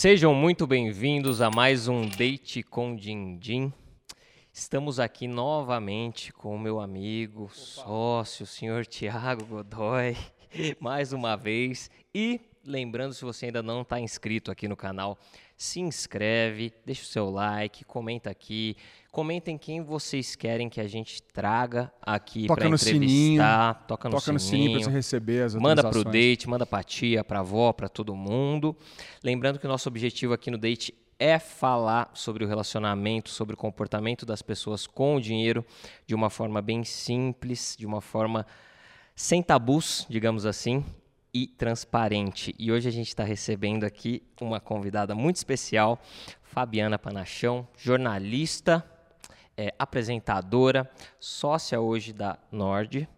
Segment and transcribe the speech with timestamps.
[0.00, 3.70] Sejam muito bem-vindos a mais um Date com Dindim.
[4.50, 7.54] Estamos aqui novamente com o meu amigo, Opa.
[7.54, 10.16] sócio, o senhor Tiago Godoy,
[10.80, 11.90] mais uma vez.
[12.14, 15.18] E lembrando, se você ainda não está inscrito aqui no canal,
[15.60, 18.74] se inscreve, deixa o seu like, comenta aqui,
[19.12, 23.42] comentem quem vocês querem que a gente traga aqui para entrevistar, sininho,
[23.86, 24.72] toca no toca sininho, no sininho.
[24.72, 28.16] para você receber as Manda para o date, manda para tia, para avó, para todo
[28.16, 28.74] mundo.
[29.22, 33.56] Lembrando que o nosso objetivo aqui no date é falar sobre o relacionamento, sobre o
[33.58, 35.62] comportamento das pessoas com o dinheiro
[36.06, 38.46] de uma forma bem simples, de uma forma
[39.14, 40.82] sem tabus, digamos assim,
[41.32, 42.54] e transparente.
[42.58, 46.00] E hoje a gente está recebendo aqui uma convidada muito especial,
[46.42, 48.84] Fabiana Panachão, jornalista,
[49.56, 53.08] é, apresentadora, sócia hoje da Nord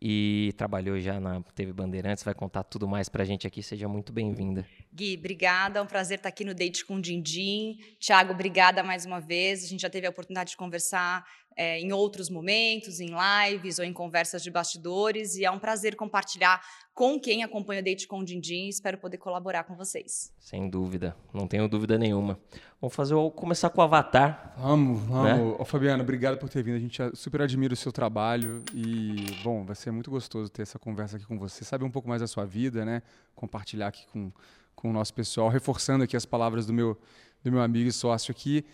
[0.00, 3.62] e trabalhou já na TV Bandeirantes, vai contar tudo mais para a gente aqui.
[3.62, 4.66] Seja muito bem-vinda.
[4.92, 5.78] Gui, obrigada.
[5.78, 7.78] É um prazer estar aqui no Date com o Dindim.
[7.98, 9.62] Tiago, obrigada mais uma vez.
[9.62, 13.84] A gente já teve a oportunidade de conversar é, em outros momentos, em lives ou
[13.84, 16.60] em conversas de bastidores, e é um prazer compartilhar
[16.94, 18.68] com quem acompanha o Date com o Dindim.
[18.68, 20.32] Espero poder colaborar com vocês.
[20.38, 22.38] Sem dúvida, não tenho dúvida nenhuma.
[22.80, 24.54] Vamos fazer começar com o Avatar.
[24.58, 25.24] Vamos, vamos.
[25.24, 25.56] Né?
[25.58, 26.76] Ô, Fabiana, obrigado por ter vindo.
[26.76, 30.78] A gente super admira o seu trabalho e, bom, vai ser muito gostoso ter essa
[30.78, 33.02] conversa aqui com você, saber um pouco mais da sua vida, né?
[33.34, 34.32] Compartilhar aqui com,
[34.74, 36.98] com o nosso pessoal, reforçando aqui as palavras do meu,
[37.42, 38.64] do meu amigo e sócio aqui.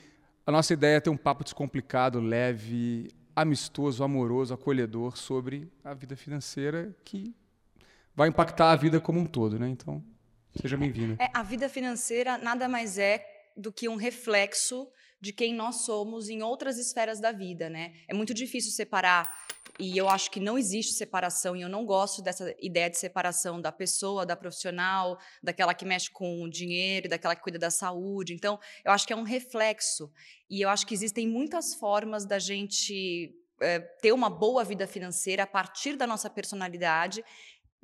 [0.46, 6.16] A nossa ideia é ter um papo descomplicado, leve, amistoso, amoroso, acolhedor sobre a vida
[6.16, 7.34] financeira que
[8.14, 9.68] vai impactar a vida como um todo, né?
[9.68, 10.00] Então,
[10.54, 11.20] seja bem-vindo.
[11.20, 14.88] É, a vida financeira nada mais é do que um reflexo
[15.20, 17.94] de quem nós somos em outras esferas da vida, né?
[18.06, 19.28] É muito difícil separar
[19.78, 23.60] e eu acho que não existe separação e eu não gosto dessa ideia de separação
[23.60, 28.32] da pessoa, da profissional, daquela que mexe com o dinheiro, daquela que cuida da saúde.
[28.32, 30.10] Então, eu acho que é um reflexo
[30.48, 35.42] e eu acho que existem muitas formas da gente é, ter uma boa vida financeira
[35.42, 37.22] a partir da nossa personalidade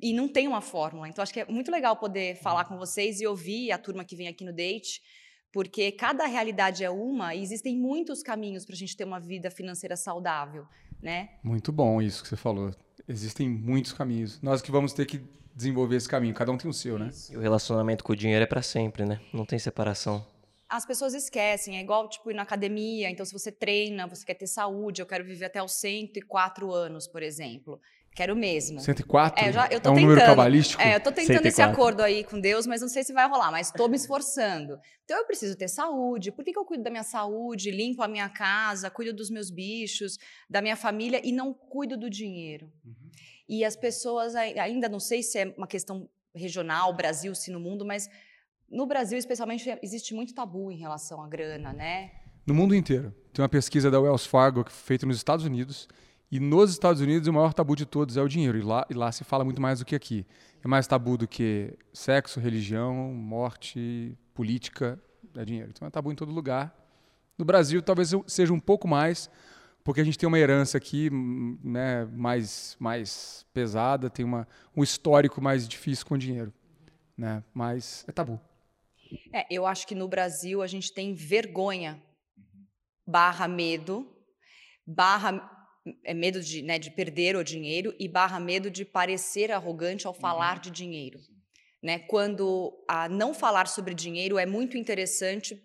[0.01, 1.07] e não tem uma fórmula.
[1.07, 4.15] Então, acho que é muito legal poder falar com vocês e ouvir a turma que
[4.15, 4.99] vem aqui no Date
[5.53, 9.51] porque cada realidade é uma e existem muitos caminhos para a gente ter uma vida
[9.51, 10.65] financeira saudável,
[11.03, 11.29] né?
[11.43, 12.71] Muito bom isso que você falou.
[13.07, 14.41] Existem muitos caminhos.
[14.41, 15.21] Nós que vamos ter que
[15.53, 16.33] desenvolver esse caminho.
[16.33, 17.09] Cada um tem o seu, né?
[17.29, 19.19] E o relacionamento com o dinheiro é para sempre, né?
[19.31, 20.25] Não tem separação.
[20.69, 24.33] As pessoas esquecem, é igual tipo ir na academia, então se você treina, você quer
[24.33, 27.79] ter saúde, eu quero viver até os 104 anos, por exemplo.
[28.15, 28.79] Quero mesmo.
[28.79, 29.43] 104?
[29.43, 30.81] É, já, eu tô é um tentando, número cabalístico?
[30.81, 31.47] É, eu tô tentando 104.
[31.47, 34.77] esse acordo aí com Deus, mas não sei se vai rolar, mas estou me esforçando.
[35.03, 36.31] Então eu preciso ter saúde.
[36.31, 39.49] Por que, que eu cuido da minha saúde, limpo a minha casa, cuido dos meus
[39.49, 42.71] bichos, da minha família e não cuido do dinheiro?
[42.85, 43.09] Uhum.
[43.49, 47.83] E as pessoas, ainda não sei se é uma questão regional, Brasil, se no mundo,
[47.83, 48.09] mas
[48.69, 52.11] no Brasil, especialmente, existe muito tabu em relação à grana, né?
[52.45, 53.13] No mundo inteiro.
[53.31, 55.87] Tem uma pesquisa da Wells Fargo feita nos Estados Unidos
[56.33, 58.57] e nos Estados Unidos, o maior tabu de todos é o dinheiro.
[58.57, 60.25] E lá, e lá se fala muito mais do que aqui.
[60.63, 64.99] É mais tabu do que sexo, religião, morte, política,
[65.35, 65.69] é dinheiro.
[65.69, 66.75] Então é tabu em todo lugar.
[67.37, 69.29] No Brasil, talvez seja um pouco mais,
[69.83, 71.07] porque a gente tem uma herança aqui
[71.63, 76.51] né, mais, mais pesada, tem uma, um histórico mais difícil com o dinheiro.
[77.15, 77.43] Né?
[77.53, 78.41] Mas é tabu.
[79.31, 82.01] É, eu acho que no Brasil a gente tem vergonha
[83.05, 84.11] barra medo,
[84.83, 85.52] barra
[86.03, 90.13] é medo de, né, de perder o dinheiro e barra medo de parecer arrogante ao
[90.13, 90.61] falar uhum.
[90.61, 91.19] de dinheiro.
[91.81, 91.99] Né?
[91.99, 95.61] Quando a não falar sobre dinheiro é muito interessante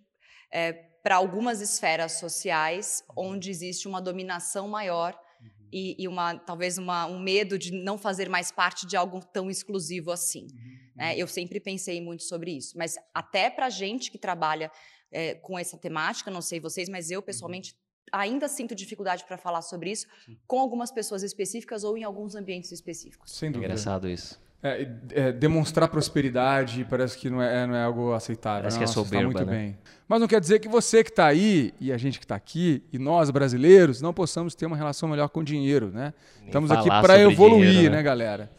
[0.52, 3.30] é, para algumas esferas sociais uhum.
[3.32, 5.68] onde existe uma dominação maior uhum.
[5.72, 9.48] e, e, uma talvez uma, um medo de não fazer mais parte de algo tão
[9.48, 10.48] exclusivo assim.
[10.52, 10.78] Uhum.
[10.96, 11.16] Né?
[11.16, 14.72] Eu sempre pensei muito sobre isso, mas até para gente que trabalha
[15.12, 17.26] é, com essa temática, não sei vocês, mas eu uhum.
[17.26, 17.76] pessoalmente
[18.12, 20.36] ainda sinto dificuldade para falar sobre isso Sim.
[20.46, 23.32] com algumas pessoas específicas ou em alguns ambientes específicos.
[23.32, 23.72] Sem dúvida.
[23.72, 24.40] Engraçado isso.
[24.60, 28.62] É, é, demonstrar prosperidade parece que não é, não é algo aceitável.
[28.62, 29.52] Parece Nossa, que é soberba, muito né?
[29.52, 29.78] bem.
[30.08, 32.82] Mas não quer dizer que você que está aí e a gente que está aqui
[32.92, 36.12] e nós brasileiros não possamos ter uma relação melhor com o dinheiro, né?
[36.38, 37.98] Nem Estamos aqui para evoluir, dinheiro, né?
[37.98, 38.50] né, galera?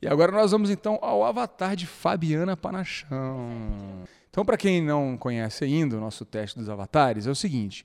[0.00, 4.06] E agora nós vamos então ao avatar de Fabiana Panachão.
[4.30, 7.82] Então, para quem não conhece ainda o nosso teste dos avatares, é o seguinte: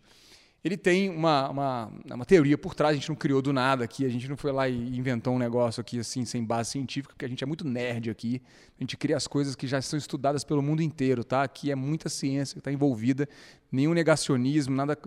[0.66, 4.04] ele tem uma, uma, uma, teoria por trás, a gente não criou do nada aqui,
[4.04, 7.24] a gente não foi lá e inventou um negócio aqui assim, sem base científica, porque
[7.24, 8.42] a gente é muito nerd aqui.
[8.76, 11.44] A gente cria as coisas que já são estudadas pelo mundo inteiro, tá?
[11.44, 13.30] Aqui é muita ciência que está envolvida,
[13.72, 14.98] nenhum negacionismo, nada,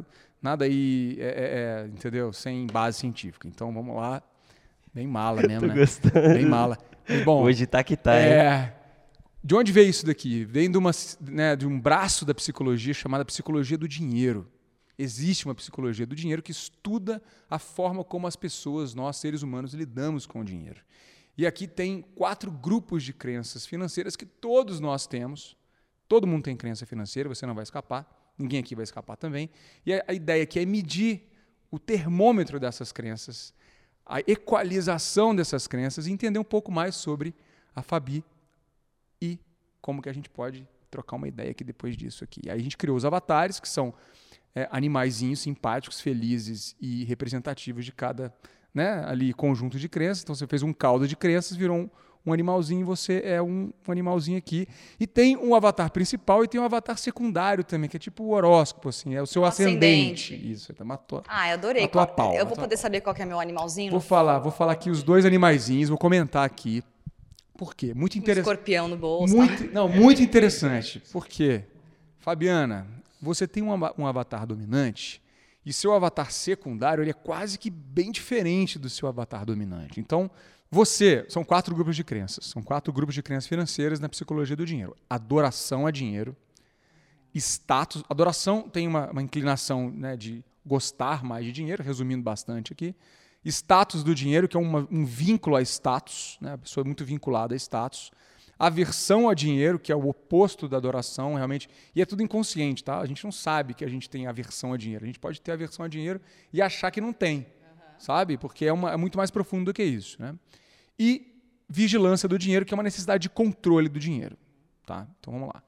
[0.40, 2.32] nada aí, é, é, é, entendeu?
[2.32, 3.48] Sem base científica.
[3.48, 4.22] Então vamos lá,
[4.94, 5.74] bem mala mesmo, né?
[5.74, 6.34] Gostando.
[6.34, 6.78] Bem mala.
[7.24, 8.76] bom, Hoje tá que tá, é,
[9.42, 10.44] de onde veio isso daqui?
[10.44, 14.46] Vem de, uma, né, de um braço da psicologia chamada psicologia do dinheiro.
[14.98, 19.72] Existe uma psicologia do dinheiro que estuda a forma como as pessoas, nós seres humanos,
[19.72, 20.80] lidamos com o dinheiro.
[21.36, 25.56] E aqui tem quatro grupos de crenças financeiras que todos nós temos.
[26.08, 29.48] Todo mundo tem crença financeira, você não vai escapar, ninguém aqui vai escapar também.
[29.86, 31.30] E a ideia aqui é medir
[31.70, 33.54] o termômetro dessas crenças,
[34.04, 37.32] a equalização dessas crenças e entender um pouco mais sobre
[37.72, 38.24] a Fabi
[39.20, 39.38] e
[39.80, 42.50] como que a gente pode trocar uma ideia aqui depois disso aqui.
[42.50, 43.94] Aí a gente criou os avatares, que são
[44.54, 48.32] é, animaizinhos simpáticos, felizes e representativos de cada
[48.74, 50.22] né, ali conjunto de crenças.
[50.22, 51.90] Então você fez um caldo de crenças, virou um,
[52.24, 54.68] um animalzinho, você é um, um, animalzinho aqui.
[54.98, 58.30] E tem um avatar principal e tem um avatar secundário também, que é tipo o
[58.30, 60.34] horóscopo, assim, é o seu ascendente.
[60.34, 60.52] ascendente.
[60.52, 61.22] Isso, tá, matou.
[61.26, 61.82] Ah, eu adorei.
[61.82, 63.90] Matou qual, a pau, eu vou poder saber qual é meu animalzinho?
[63.90, 66.82] Vou falar, vou falar aqui os dois animaizinhos, vou comentar aqui.
[67.56, 67.92] Por quê?
[67.92, 68.46] Muito interessante.
[68.46, 69.34] Um escorpião no bolso.
[69.34, 69.70] Muito, tá?
[69.72, 71.02] Não, muito interessante.
[71.10, 71.64] Por quê?
[72.20, 72.86] Fabiana,
[73.20, 75.22] você tem um, avatar dominante
[75.64, 80.00] e seu avatar secundário ele é quase que bem diferente do seu avatar dominante.
[80.00, 80.30] Então,
[80.70, 82.46] você, são quatro grupos de crenças.
[82.46, 84.94] São quatro grupos de crenças financeiras na psicologia do dinheiro.
[85.08, 86.36] Adoração a dinheiro,
[87.34, 88.02] status.
[88.08, 92.94] Adoração tem uma, uma inclinação né, de gostar mais de dinheiro, resumindo bastante aqui.
[93.44, 96.52] Status do dinheiro, que é uma, um vínculo a status, né?
[96.52, 98.10] a pessoa é muito vinculada a status.
[98.58, 101.68] Aversão a dinheiro, que é o oposto da adoração, realmente.
[101.94, 102.98] E é tudo inconsciente, tá?
[102.98, 105.04] A gente não sabe que a gente tem aversão a dinheiro.
[105.04, 106.20] A gente pode ter aversão a dinheiro
[106.52, 107.98] e achar que não tem, uhum.
[107.98, 108.36] sabe?
[108.36, 110.34] Porque é, uma, é muito mais profundo do que isso, né?
[110.98, 114.36] E vigilância do dinheiro, que é uma necessidade de controle do dinheiro,
[114.84, 115.06] tá?
[115.20, 115.62] Então vamos lá.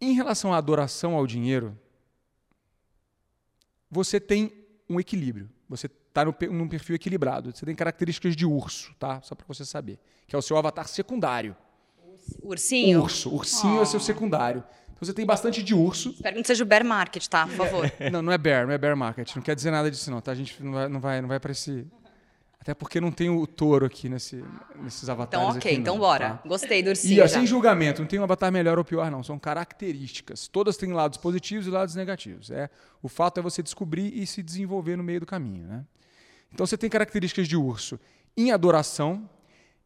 [0.00, 1.76] Em relação à adoração ao dinheiro,
[3.90, 4.52] você tem
[4.88, 5.50] um equilíbrio.
[5.68, 7.52] Você está num perfil equilibrado.
[7.54, 9.20] Você tem características de urso, tá?
[9.22, 9.98] Só para você saber.
[10.26, 11.54] Que é o seu avatar secundário.
[12.42, 13.02] Ursinho?
[13.02, 13.34] Urso.
[13.34, 13.80] Ursinho oh.
[13.80, 14.64] é o seu secundário.
[14.84, 16.10] Então você tem bastante de urso.
[16.10, 17.46] Espero que não seja o bear market, tá?
[17.46, 17.92] Por favor.
[18.10, 19.36] não, não é bear, não é bear market.
[19.36, 20.32] Não quer dizer nada disso, não, tá?
[20.32, 21.86] A gente não vai, não vai, não vai para esse,
[22.58, 24.42] até porque não tem o touro aqui nesse,
[24.82, 25.46] nesses avatares.
[25.46, 26.30] Então, ok, aqui, então não, bora.
[26.30, 26.48] Tá?
[26.48, 27.18] Gostei do ursinho.
[27.18, 29.22] E assim, julgamento, não tem um avatar melhor ou pior, não.
[29.22, 30.48] São características.
[30.48, 32.50] Todas têm lados positivos e lados negativos.
[32.50, 32.70] É,
[33.02, 35.64] o fato é você descobrir e se desenvolver no meio do caminho.
[35.64, 35.84] Né?
[36.52, 37.98] Então você tem características de urso
[38.36, 39.28] em adoração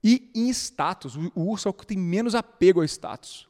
[0.03, 1.17] e em status.
[1.17, 3.49] O, urso é o que tem menos apego ao status.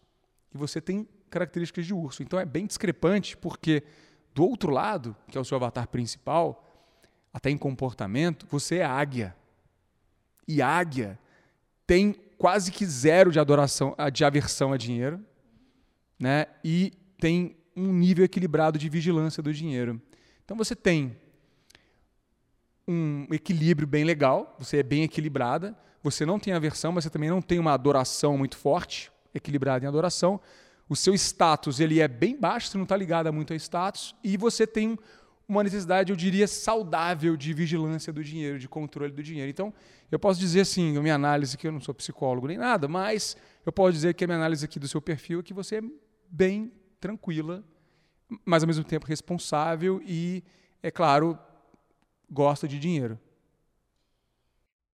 [0.54, 2.22] E você tem características de urso.
[2.22, 3.82] Então é bem discrepante, porque
[4.34, 6.66] do outro lado, que é o seu avatar principal,
[7.32, 9.36] até em comportamento, você é águia.
[10.46, 11.18] E águia
[11.86, 15.24] tem quase que zero de adoração, de aversão a dinheiro,
[16.18, 16.46] né?
[16.64, 20.00] E tem um nível equilibrado de vigilância do dinheiro.
[20.44, 21.16] Então você tem
[22.90, 27.30] um equilíbrio bem legal, você é bem equilibrada, você não tem aversão, mas você também
[27.30, 30.40] não tem uma adoração muito forte, equilibrada em adoração.
[30.88, 34.36] O seu status ele é bem baixo, você não está ligado muito ao status, e
[34.36, 34.98] você tem
[35.46, 39.50] uma necessidade, eu diria, saudável de vigilância do dinheiro, de controle do dinheiro.
[39.50, 39.72] Então,
[40.10, 43.36] eu posso dizer assim, a minha análise, que eu não sou psicólogo nem nada, mas
[43.64, 45.82] eu posso dizer que a minha análise aqui do seu perfil é que você é
[46.28, 47.64] bem tranquila,
[48.44, 50.42] mas ao mesmo tempo responsável e,
[50.82, 51.38] é claro,
[52.30, 53.18] gosta de dinheiro.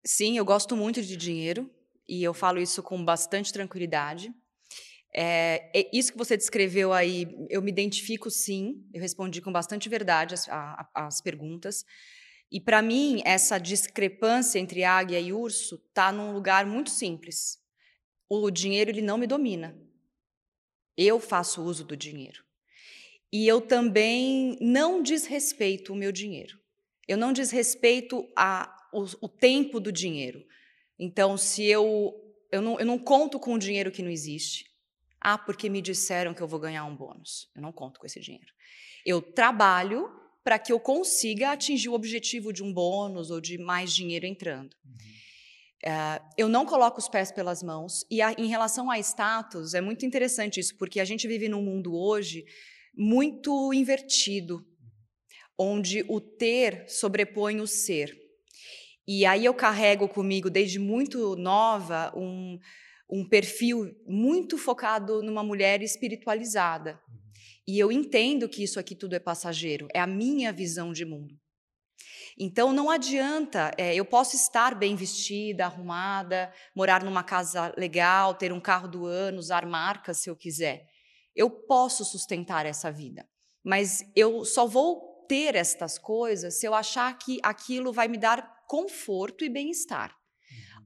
[0.05, 1.71] Sim, eu gosto muito de dinheiro
[2.09, 4.33] e eu falo isso com bastante tranquilidade.
[5.15, 10.35] É, isso que você descreveu aí, eu me identifico sim, eu respondi com bastante verdade
[10.35, 11.85] as, a, as perguntas.
[12.51, 17.59] E para mim, essa discrepância entre águia e urso está num lugar muito simples.
[18.29, 19.77] O dinheiro ele não me domina.
[20.97, 22.45] Eu faço uso do dinheiro.
[23.33, 26.59] E eu também não desrespeito o meu dinheiro.
[27.07, 30.45] Eu não desrespeito a, o, o tempo do dinheiro.
[30.99, 32.15] Então, se eu,
[32.51, 34.65] eu, não, eu não conto com o dinheiro que não existe,
[35.21, 37.51] ah, porque me disseram que eu vou ganhar um bônus.
[37.55, 38.53] Eu não conto com esse dinheiro.
[39.05, 40.09] Eu trabalho
[40.43, 44.77] para que eu consiga atingir o objetivo de um bônus ou de mais dinheiro entrando.
[44.85, 45.17] Uhum.
[45.85, 48.05] Uh, eu não coloco os pés pelas mãos.
[48.11, 51.63] E a, em relação a status, é muito interessante isso, porque a gente vive num
[51.63, 52.45] mundo hoje
[52.97, 54.67] muito invertido,
[55.59, 58.17] onde o ter sobrepõe o ser.
[59.07, 62.59] E aí eu carrego comigo, desde muito nova, um
[63.09, 67.01] um perfil muito focado numa mulher espiritualizada.
[67.67, 71.35] E eu entendo que isso aqui tudo é passageiro, é a minha visão de mundo.
[72.39, 78.53] Então não adianta, é, eu posso estar bem vestida, arrumada, morar numa casa legal, ter
[78.53, 80.87] um carro do ano, usar marcas se eu quiser.
[81.35, 83.27] Eu posso sustentar essa vida,
[83.65, 88.65] mas eu só vou ter estas coisas se eu achar que aquilo vai me dar
[88.67, 90.15] conforto e bem-estar.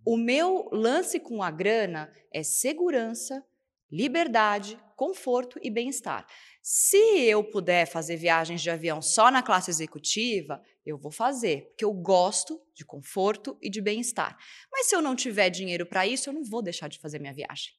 [0.05, 3.45] O meu lance com a grana é segurança,
[3.91, 6.27] liberdade, conforto e bem-estar.
[6.63, 11.85] Se eu puder fazer viagens de avião só na classe executiva, eu vou fazer, porque
[11.85, 14.37] eu gosto de conforto e de bem-estar.
[14.71, 17.33] Mas se eu não tiver dinheiro para isso, eu não vou deixar de fazer minha
[17.33, 17.73] viagem.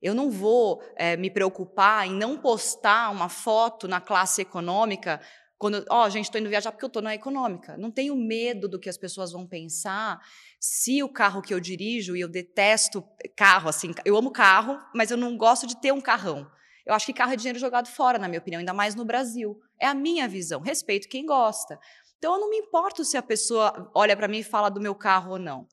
[0.00, 5.20] Eu não vou é, me preocupar em não postar uma foto na classe econômica
[5.60, 7.76] quando, ó, oh, gente, estou indo viajar porque eu estou na econômica.
[7.76, 10.18] Não tenho medo do que as pessoas vão pensar
[10.58, 13.04] se o carro que eu dirijo, e eu detesto
[13.36, 16.50] carro, assim, eu amo carro, mas eu não gosto de ter um carrão.
[16.86, 19.60] Eu acho que carro é dinheiro jogado fora, na minha opinião, ainda mais no Brasil.
[19.78, 20.62] É a minha visão.
[20.62, 21.78] Respeito quem gosta.
[22.16, 24.94] Então, eu não me importo se a pessoa olha para mim e fala do meu
[24.94, 25.68] carro ou não.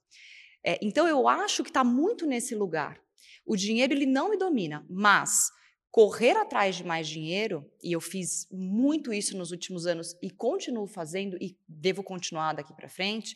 [0.65, 2.99] É, então, eu acho que está muito nesse lugar.
[3.45, 5.49] O dinheiro ele não me domina, mas
[5.91, 10.87] correr atrás de mais dinheiro, e eu fiz muito isso nos últimos anos e continuo
[10.87, 13.35] fazendo e devo continuar daqui para frente,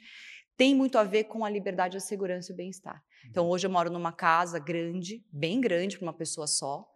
[0.58, 3.04] tem muito a ver com a liberdade, a segurança e o bem-estar.
[3.28, 6.88] Então, hoje eu moro numa casa grande, bem grande para uma pessoa só.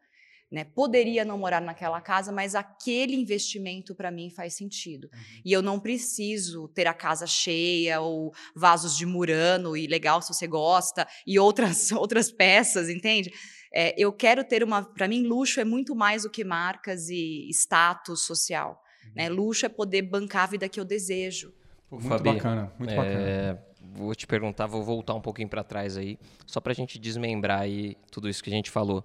[0.51, 0.63] Né?
[0.63, 5.09] Poderia não morar naquela casa, mas aquele investimento para mim faz sentido.
[5.11, 5.41] Uhum.
[5.43, 10.31] E eu não preciso ter a casa cheia ou vasos de murano e legal se
[10.31, 13.33] você gosta e outras outras peças, entende?
[13.77, 14.81] É, eu quero ter uma.
[14.81, 18.81] Para mim, luxo é muito mais do que marcas e status social.
[19.13, 19.29] Né?
[19.29, 19.35] Uhum.
[19.35, 21.53] Luxo é poder bancar a vida que eu desejo.
[21.91, 23.63] muito Fabi, bacana, muito é, bacana.
[23.93, 26.17] Vou te perguntar, vou voltar um pouquinho para trás aí,
[26.47, 29.03] só para a gente desmembrar aí tudo isso que a gente falou.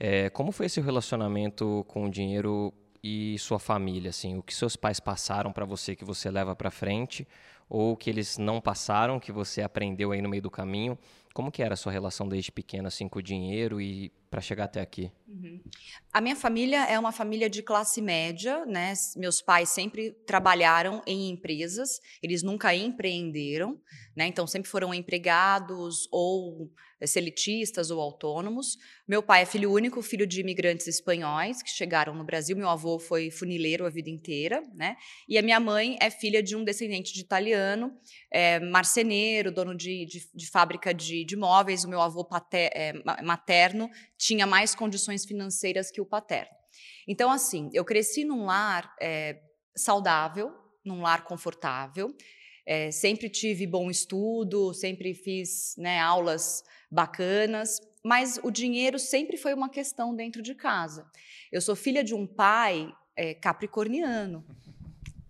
[0.00, 4.10] É, como foi esse relacionamento com o dinheiro e sua família?
[4.10, 7.26] Assim, o que seus pais passaram para você que você leva para frente,
[7.68, 10.98] ou que eles não passaram, que você aprendeu aí no meio do caminho?
[11.32, 14.64] Como que era a sua relação desde pequena assim com o dinheiro e para chegar
[14.64, 15.12] até aqui?
[15.28, 15.60] Uhum.
[16.10, 18.94] A minha família é uma família de classe média, né?
[19.14, 23.78] Meus pais sempre trabalharam em empresas, eles nunca empreenderam,
[24.16, 24.26] né?
[24.26, 28.78] Então sempre foram empregados ou eh, selitistas ou autônomos.
[29.08, 32.56] Meu pai é filho único, filho de imigrantes espanhóis que chegaram no Brasil.
[32.56, 34.96] Meu avô foi funileiro a vida inteira, né?
[35.28, 37.92] E a minha mãe é filha de um descendente de italiano,
[38.30, 41.84] é, marceneiro, dono de, de, de fábrica de, de, móveis.
[41.84, 43.90] O meu avô pater, é, materno
[44.22, 46.54] tinha mais condições financeiras que o paterno.
[47.08, 49.40] Então, assim, eu cresci num lar é,
[49.76, 50.52] saudável,
[50.84, 52.14] num lar confortável.
[52.64, 59.52] É, sempre tive bom estudo, sempre fiz né, aulas bacanas, mas o dinheiro sempre foi
[59.54, 61.04] uma questão dentro de casa.
[61.50, 64.46] Eu sou filha de um pai é, capricorniano.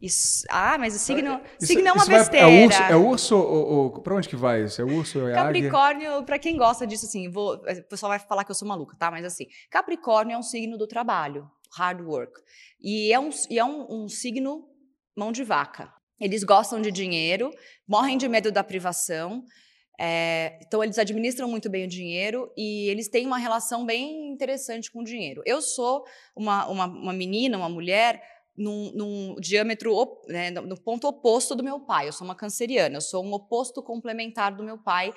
[0.03, 2.47] Isso, ah, mas o signo, isso, signo é uma besteira.
[2.47, 4.83] Vai, é urso, é urso ou, ou para onde que vai isso?
[4.83, 8.43] É urso ou é Capricórnio, para quem gosta disso, assim, vou, o pessoal vai falar
[8.43, 9.13] que eu sou maluca, tá?
[9.13, 12.33] Mas assim, Capricórnio é um signo do trabalho, hard work.
[12.81, 14.65] E é um, e é um, um signo
[15.17, 15.93] mão de vaca.
[16.21, 17.53] Eles gostam de dinheiro,
[17.87, 19.45] morrem de medo da privação,
[20.01, 24.91] é, então, eles administram muito bem o dinheiro e eles têm uma relação bem interessante
[24.91, 25.43] com o dinheiro.
[25.47, 26.05] Eu sou
[26.35, 28.21] uma, uma, uma menina, uma mulher,
[28.57, 29.95] num, num diâmetro,
[30.29, 32.09] né, no ponto oposto do meu pai.
[32.09, 35.13] Eu sou uma canceriana, eu sou um oposto complementar do meu pai,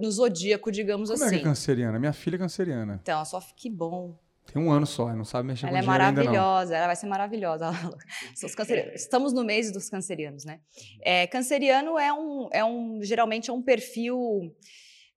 [0.00, 1.24] no zodíaco, digamos Como assim.
[1.24, 1.60] Como é que é assim.
[1.60, 1.98] canceriana?
[1.98, 3.00] Minha filha é canceriana.
[3.02, 4.18] Então, só que bom.
[4.52, 7.70] Tem um ano só, não sabe mexer ela com é maravilhosa, ela vai ser maravilhosa.
[8.94, 10.60] Estamos no mês dos cancerianos, né?
[11.02, 14.54] É, canceriano é um, é um, geralmente é um perfil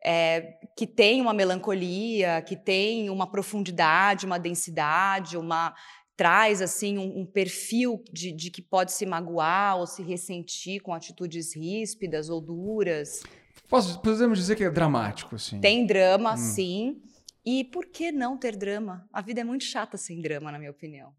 [0.03, 5.75] é, que tem uma melancolia, que tem uma profundidade, uma densidade, uma
[6.17, 10.93] traz assim um, um perfil de, de, que pode se magoar ou se ressentir com
[10.93, 13.21] atitudes ríspidas ou duras.
[13.69, 15.61] Posso, podemos dizer que é dramático, assim?
[15.61, 16.37] Tem drama, hum.
[16.37, 17.01] sim.
[17.45, 19.07] E por que não ter drama?
[19.13, 21.13] A vida é muito chata sem drama, na minha opinião.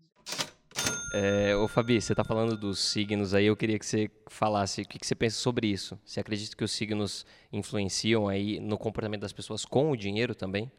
[1.14, 4.84] É, ô Fabi, você está falando dos signos aí, eu queria que você falasse o
[4.84, 5.98] que, que, você pensa sobre isso.
[6.04, 10.70] Você acredita que os signos influenciam aí no comportamento das pessoas com o dinheiro também?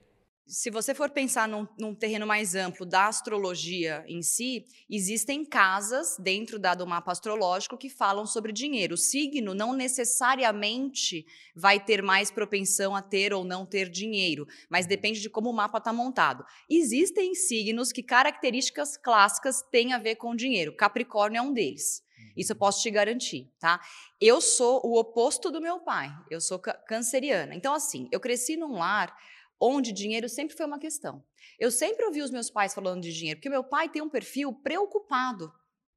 [0.49, 6.17] Se você for pensar num, num, terreno mais amplo da astrologia em si, existem casas
[6.17, 8.95] dentro da, do mapa astrológico que falam sobre dinheiro.
[8.95, 11.23] O signo não necessariamente
[11.55, 14.89] vai ter mais propensão a ter ou não ter dinheiro, mas uhum.
[14.89, 16.43] depende de como o mapa está montado.
[16.67, 20.75] Existem signos que características clássicas têm a ver com dinheiro.
[20.75, 22.03] Capricórnio é um deles.
[22.35, 22.59] Isso eu uhum.
[22.59, 23.79] posso te garantir, tá?
[24.19, 26.09] Eu sou o oposto do meu pai.
[26.31, 27.53] Eu sou canceriana.
[27.53, 29.15] Então, assim, eu cresci num lar
[29.59, 31.23] onde dinheiro sempre foi uma questão.
[31.59, 34.53] Eu sempre ouvi os meus pais falando de dinheiro, porque meu pai tem um perfil
[34.53, 35.51] preocupado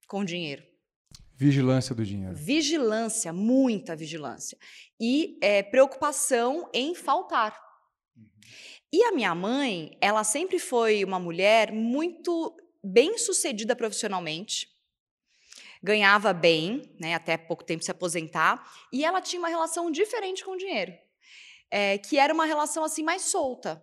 [0.08, 0.64] com dinheiro.
[1.34, 2.34] Vigilância do dinheiro.
[2.34, 4.58] Vigilância, muita vigilância.
[5.00, 7.58] E é, preocupação em faltar.
[8.16, 8.28] Uhum.
[8.92, 14.68] E a minha mãe, ela sempre foi uma mulher muito bem sucedida profissionalmente,
[15.82, 20.52] ganhava bem, né, até pouco tempo se aposentar, e ela tinha uma relação diferente com
[20.52, 20.92] o dinheiro.
[21.72, 23.82] É, que era uma relação assim mais solta.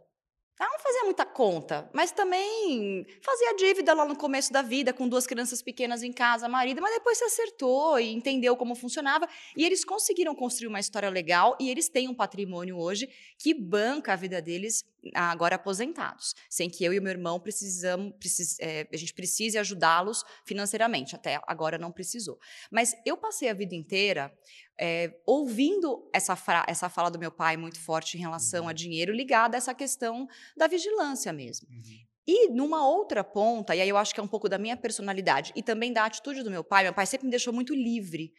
[0.59, 5.07] Ela não fazia muita conta, mas também fazia dívida lá no começo da vida, com
[5.07, 9.25] duas crianças pequenas em casa, marido, mas depois se acertou e entendeu como funcionava.
[9.55, 14.11] E eles conseguiram construir uma história legal e eles têm um patrimônio hoje que banca
[14.11, 18.87] a vida deles agora aposentados, sem que eu e o meu irmão precisamos, precis, é,
[18.91, 21.15] a gente precise ajudá-los financeiramente.
[21.15, 22.39] Até agora não precisou.
[22.71, 24.31] Mas eu passei a vida inteira
[24.79, 26.37] é, ouvindo essa,
[26.67, 28.73] essa fala do meu pai muito forte em relação a uhum.
[28.73, 31.67] dinheiro, ligada a essa questão da vigilância mesmo.
[31.69, 32.09] Uhum.
[32.25, 35.51] E numa outra ponta, e aí eu acho que é um pouco da minha personalidade
[35.55, 38.31] e também da atitude do meu pai, meu pai sempre me deixou muito livre.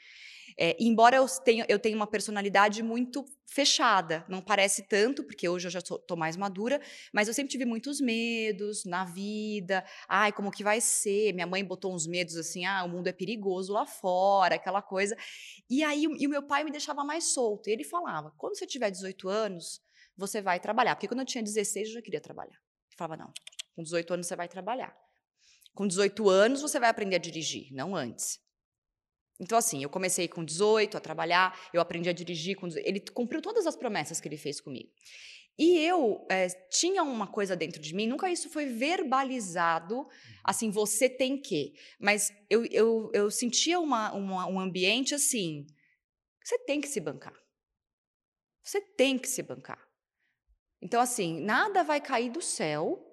[0.56, 5.66] É, embora eu tenha, eu tenha uma personalidade muito fechada, não parece tanto, porque hoje
[5.66, 6.80] eu já estou mais madura,
[7.12, 9.84] mas eu sempre tive muitos medos na vida.
[10.08, 11.32] Ai, como que vai ser?
[11.32, 15.16] Minha mãe botou uns medos assim, ah, o mundo é perigoso lá fora, aquela coisa.
[15.68, 17.68] E aí e o meu pai me deixava mais solto.
[17.68, 19.82] E ele falava: quando você tiver 18 anos,
[20.16, 20.94] você vai trabalhar.
[20.94, 22.56] Porque quando eu tinha 16, eu já queria trabalhar.
[22.56, 23.32] Ele falava: não,
[23.74, 24.96] com 18 anos você vai trabalhar.
[25.74, 28.40] Com 18 anos você vai aprender a dirigir, não antes.
[29.40, 32.86] Então, assim, eu comecei com 18 a trabalhar, eu aprendi a dirigir com 18.
[32.86, 34.90] Ele cumpriu todas as promessas que ele fez comigo.
[35.58, 40.06] E eu é, tinha uma coisa dentro de mim, nunca isso foi verbalizado,
[40.44, 41.74] assim, você tem que.
[41.98, 45.66] Mas eu, eu, eu sentia uma, uma, um ambiente assim,
[46.44, 47.34] você tem que se bancar.
[48.62, 49.82] Você tem que se bancar.
[50.82, 53.09] Então, assim, nada vai cair do céu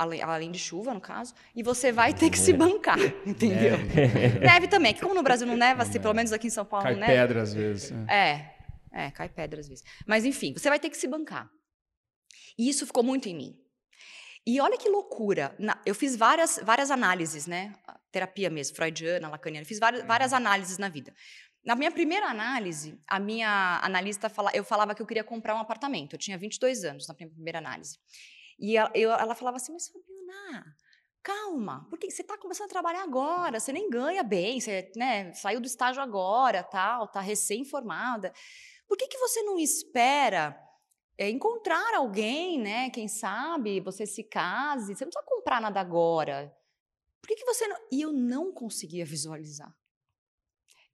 [0.00, 3.76] além, além de chuva, no caso, e você vai ter que se bancar, entendeu?
[3.76, 6.64] Neve, neve também, que como no Brasil não neva, assim, pelo menos aqui em São
[6.64, 7.12] Paulo cai não neva.
[7.12, 7.92] Cai pedra às vezes.
[8.08, 8.30] É.
[8.92, 9.84] é, é, cai pedra às vezes.
[10.06, 11.50] Mas enfim, você vai ter que se bancar.
[12.56, 13.58] E isso ficou muito em mim.
[14.46, 15.54] E olha que loucura.
[15.84, 17.74] eu fiz várias, várias análises, né?
[18.10, 19.66] Terapia mesmo, freudiana, lacaniana.
[19.66, 21.12] Fiz várias, várias análises na vida.
[21.62, 25.58] Na minha primeira análise, a minha analista fala, eu falava que eu queria comprar um
[25.58, 26.14] apartamento.
[26.14, 27.98] Eu tinha 22 anos na minha primeira análise.
[28.60, 30.76] E ela, eu, ela falava assim, mas Fabiana,
[31.22, 35.60] calma, porque você está começando a trabalhar agora, você nem ganha bem, você né, saiu
[35.60, 38.32] do estágio agora, tal, está recém-formada.
[38.86, 40.60] Por que, que você não espera
[41.16, 42.90] é, encontrar alguém, né?
[42.90, 46.54] Quem sabe você se case, você não precisa comprar nada agora.
[47.20, 47.76] Por que, que você não...
[47.92, 49.70] E eu não conseguia visualizar.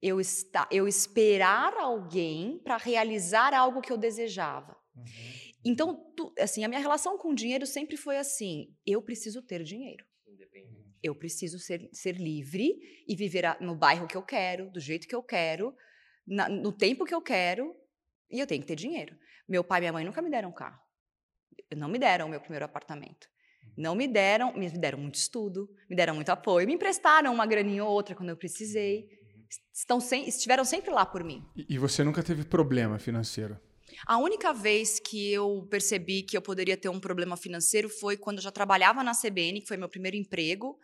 [0.01, 4.77] Eu, está, eu esperar alguém para realizar algo que eu desejava.
[4.95, 5.46] Uhum.
[5.67, 9.63] Então, tu, assim, a minha relação com o dinheiro sempre foi assim: eu preciso ter
[9.63, 10.05] dinheiro.
[11.03, 12.75] Eu preciso ser, ser livre
[13.07, 15.75] e viver a, no bairro que eu quero, do jeito que eu quero,
[16.25, 17.75] na, no tempo que eu quero,
[18.31, 19.15] e eu tenho que ter dinheiro.
[19.47, 20.79] Meu pai e minha mãe nunca me deram um carro.
[21.75, 23.27] Não me deram o meu primeiro apartamento.
[23.77, 27.85] Não me deram, me deram muito estudo, me deram muito apoio, me emprestaram uma graninha
[27.85, 29.07] ou outra quando eu precisei.
[29.71, 31.45] Estão sem, estiveram sempre lá por mim.
[31.55, 33.59] E, e você nunca teve problema financeiro?
[34.05, 38.37] A única vez que eu percebi que eu poderia ter um problema financeiro foi quando
[38.37, 40.79] eu já trabalhava na CBN, que foi meu primeiro emprego.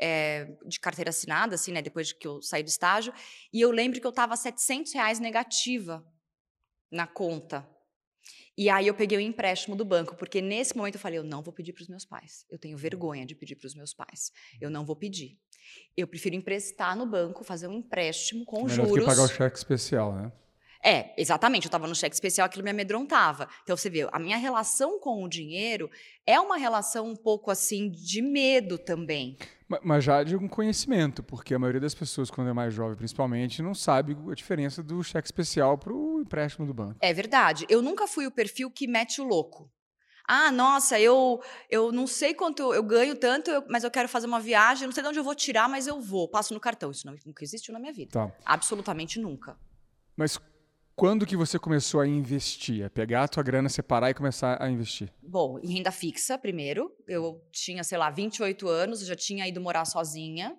[0.00, 3.12] É, de carteira assinada, assim, né, depois que eu saí do estágio,
[3.52, 6.06] e eu lembro que eu estava 700 reais negativa
[6.88, 7.68] na conta.
[8.56, 11.22] E aí eu peguei o um empréstimo do banco, porque nesse momento eu falei, eu
[11.22, 12.44] não vou pedir para os meus pais.
[12.50, 14.32] Eu tenho vergonha de pedir para os meus pais.
[14.60, 15.38] Eu não vou pedir.
[15.96, 18.90] Eu prefiro emprestar no banco, fazer um empréstimo com Melhor juros.
[18.90, 20.32] Do que pagar o cheque especial, né?
[20.84, 21.64] É, exatamente.
[21.64, 23.48] Eu estava no cheque especial, aquilo me amedrontava.
[23.62, 25.90] Então você vê, a minha relação com o dinheiro
[26.26, 29.36] é uma relação um pouco assim de medo também.
[29.82, 33.60] Mas já de um conhecimento, porque a maioria das pessoas, quando é mais jovem principalmente,
[33.60, 36.96] não sabe a diferença do cheque especial para o empréstimo do banco.
[37.00, 37.66] É verdade.
[37.68, 39.70] Eu nunca fui o perfil que mete o louco.
[40.26, 44.26] Ah, nossa, eu, eu não sei quanto eu ganho tanto, eu, mas eu quero fazer
[44.26, 46.90] uma viagem, não sei de onde eu vou tirar, mas eu vou, passo no cartão.
[46.90, 48.12] Isso não, nunca existiu na minha vida.
[48.12, 48.30] Tá.
[48.44, 49.56] Absolutamente nunca.
[50.14, 50.38] Mas
[50.98, 52.84] quando que você começou a investir?
[52.84, 55.08] A pegar a tua grana, separar e começar a investir?
[55.22, 56.92] Bom, em renda fixa, primeiro.
[57.06, 60.58] Eu tinha, sei lá, 28 anos, já tinha ido morar sozinha.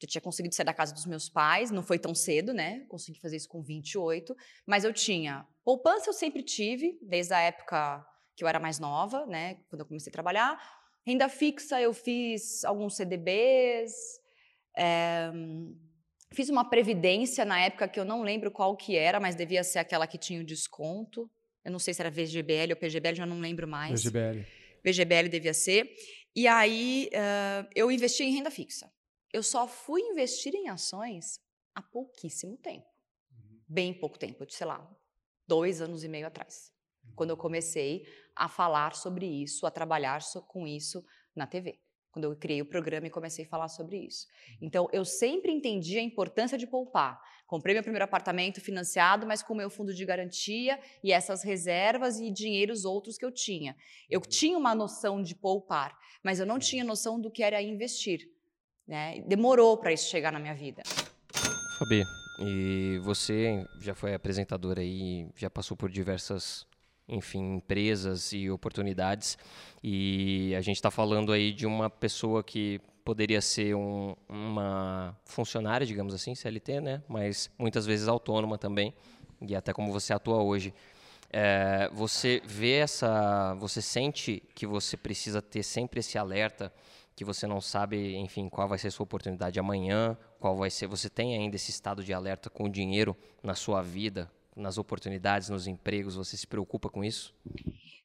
[0.00, 1.72] Já tinha conseguido sair da casa dos meus pais.
[1.72, 2.86] Não foi tão cedo, né?
[2.88, 4.36] Consegui fazer isso com 28.
[4.64, 5.44] Mas eu tinha...
[5.64, 9.56] Poupança eu sempre tive, desde a época que eu era mais nova, né?
[9.68, 10.62] Quando eu comecei a trabalhar.
[11.04, 13.92] Renda fixa eu fiz alguns CDBs...
[14.78, 15.28] É
[16.32, 19.78] Fiz uma previdência na época que eu não lembro qual que era, mas devia ser
[19.78, 21.30] aquela que tinha o desconto.
[21.64, 24.02] Eu não sei se era VGBL ou PGBL, já não lembro mais.
[24.02, 24.44] VGBL.
[24.84, 25.94] VGBL devia ser.
[26.34, 28.90] E aí uh, eu investi em renda fixa.
[29.32, 31.40] Eu só fui investir em ações
[31.74, 32.86] há pouquíssimo tempo.
[33.30, 33.60] Uhum.
[33.68, 34.90] Bem pouco tempo, sei lá,
[35.46, 36.72] dois anos e meio atrás.
[37.04, 37.12] Uhum.
[37.14, 41.81] Quando eu comecei a falar sobre isso, a trabalhar com isso na TV.
[42.12, 44.26] Quando eu criei o programa e comecei a falar sobre isso.
[44.60, 47.18] Então, eu sempre entendi a importância de poupar.
[47.46, 52.30] Comprei meu primeiro apartamento financiado, mas com meu fundo de garantia e essas reservas e
[52.30, 53.74] dinheiros outros que eu tinha.
[54.08, 54.28] Eu uhum.
[54.28, 58.28] tinha uma noção de poupar, mas eu não tinha noção do que era investir.
[58.86, 59.22] Né?
[59.26, 60.82] Demorou para isso chegar na minha vida.
[61.78, 62.04] Fabi,
[62.40, 66.66] e você já foi apresentadora e já passou por diversas
[67.08, 69.36] enfim, empresas e oportunidades.
[69.82, 75.86] E a gente está falando aí de uma pessoa que poderia ser um, uma funcionária,
[75.86, 77.02] digamos assim, CLT, né?
[77.08, 78.94] Mas muitas vezes autônoma também,
[79.40, 80.72] e até como você atua hoje.
[81.34, 86.72] É, você vê essa, você sente que você precisa ter sempre esse alerta,
[87.16, 90.86] que você não sabe, enfim, qual vai ser a sua oportunidade amanhã, qual vai ser.
[90.86, 95.48] Você tem ainda esse estado de alerta com o dinheiro na sua vida, nas oportunidades,
[95.48, 96.16] nos empregos?
[96.16, 97.34] Você se preocupa com isso?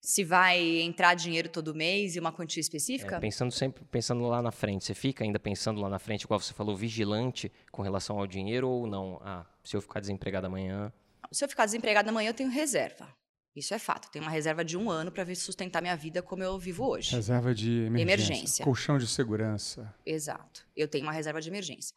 [0.02, 3.18] Se vai entrar dinheiro todo mês e uma quantia específica?
[3.18, 4.86] É, pensando sempre, pensando lá na frente.
[4.86, 8.70] Você fica ainda pensando lá na frente, igual você falou, vigilante com relação ao dinheiro
[8.70, 9.20] ou não?
[9.24, 10.92] Ah, se eu ficar desempregado amanhã.
[11.32, 13.14] Se eu ficar desempregado amanhã, eu tenho reserva.
[13.58, 14.12] Isso é fato.
[14.12, 17.16] Tenho uma reserva de um ano para sustentar minha vida como eu vivo hoje.
[17.16, 18.02] Reserva de emergência.
[18.02, 18.64] emergência.
[18.64, 19.94] Colchão de segurança.
[20.06, 20.66] Exato.
[20.76, 21.96] Eu tenho uma reserva de emergência.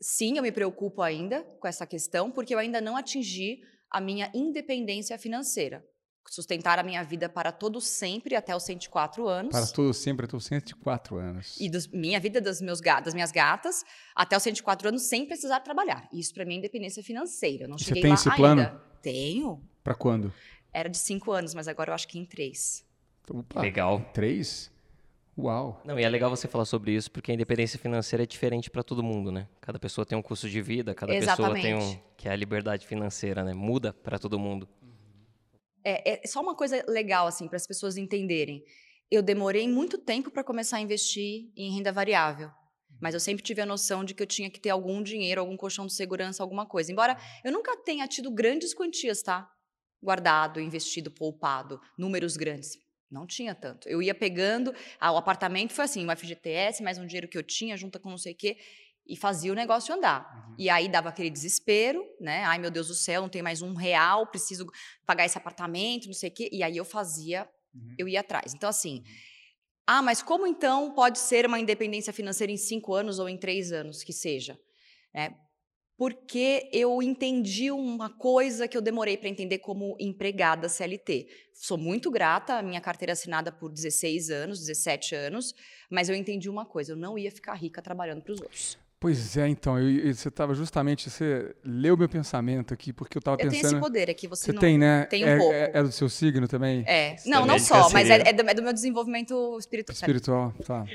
[0.00, 3.60] Sim, eu me preocupo ainda com essa questão, porque eu ainda não atingi
[3.94, 5.86] a minha independência financeira.
[6.28, 9.52] Sustentar a minha vida para todo sempre até os 104 anos.
[9.52, 11.60] Para todo sempre até os 104 anos.
[11.60, 13.84] E dos, minha vida das, meus, das minhas gatas
[14.16, 16.08] até os 104 anos sem precisar trabalhar.
[16.12, 17.64] Isso para mim é independência financeira.
[17.64, 18.36] Eu não Você tem esse ainda.
[18.36, 18.80] plano?
[19.00, 19.62] Tenho.
[19.84, 20.32] Para quando?
[20.72, 22.84] Era de cinco anos, mas agora eu acho que em três.
[23.30, 24.00] Opa, Legal.
[24.12, 24.72] Três?
[25.36, 25.82] Uau.
[25.84, 28.84] Não, e é legal você falar sobre isso, porque a independência financeira é diferente para
[28.84, 29.48] todo mundo, né?
[29.60, 31.62] Cada pessoa tem um custo de vida, cada Exatamente.
[31.62, 32.00] pessoa tem um.
[32.16, 33.52] que é a liberdade financeira, né?
[33.52, 34.68] Muda para todo mundo.
[35.84, 38.64] É, é só uma coisa legal, assim, para as pessoas entenderem.
[39.10, 42.50] Eu demorei muito tempo para começar a investir em renda variável.
[43.00, 45.56] Mas eu sempre tive a noção de que eu tinha que ter algum dinheiro, algum
[45.56, 46.92] colchão de segurança, alguma coisa.
[46.92, 49.50] Embora eu nunca tenha tido grandes quantias, tá?
[50.00, 52.78] Guardado, investido, poupado, números grandes.
[53.14, 53.88] Não tinha tanto.
[53.88, 57.44] Eu ia pegando, ah, o apartamento foi assim, um FGTS, mais um dinheiro que eu
[57.44, 58.58] tinha, junta com não sei o quê,
[59.06, 60.48] e fazia o negócio andar.
[60.48, 60.54] Uhum.
[60.58, 62.42] E aí dava aquele desespero, né?
[62.42, 64.66] Ai, meu Deus do céu, não tem mais um real, preciso
[65.06, 66.50] pagar esse apartamento, não sei o quê.
[66.50, 67.94] E aí eu fazia, uhum.
[67.96, 68.52] eu ia atrás.
[68.52, 69.04] Então, assim, uhum.
[69.86, 73.70] ah, mas como então pode ser uma independência financeira em cinco anos ou em três
[73.70, 74.58] anos, que seja?
[75.14, 75.32] É,
[75.96, 81.28] porque eu entendi uma coisa que eu demorei para entender como empregada CLT.
[81.52, 85.54] Sou muito grata, a minha carteira é assinada por 16 anos, 17 anos,
[85.88, 88.84] mas eu entendi uma coisa, eu não ia ficar rica trabalhando para os outros.
[89.04, 93.36] Pois é, então, eu, você estava justamente, você leu meu pensamento aqui, porque eu estava
[93.36, 93.54] pensando...
[93.54, 94.60] Eu tenho esse poder aqui, você, você não...
[94.60, 95.04] tem, né?
[95.04, 95.52] Tem um é, pouco.
[95.52, 96.82] É, é, do seu signo também?
[96.86, 99.94] É, não, não só, mas é, é, do, é, do, meu desenvolvimento espiritual.
[99.94, 100.86] Espiritual, tá.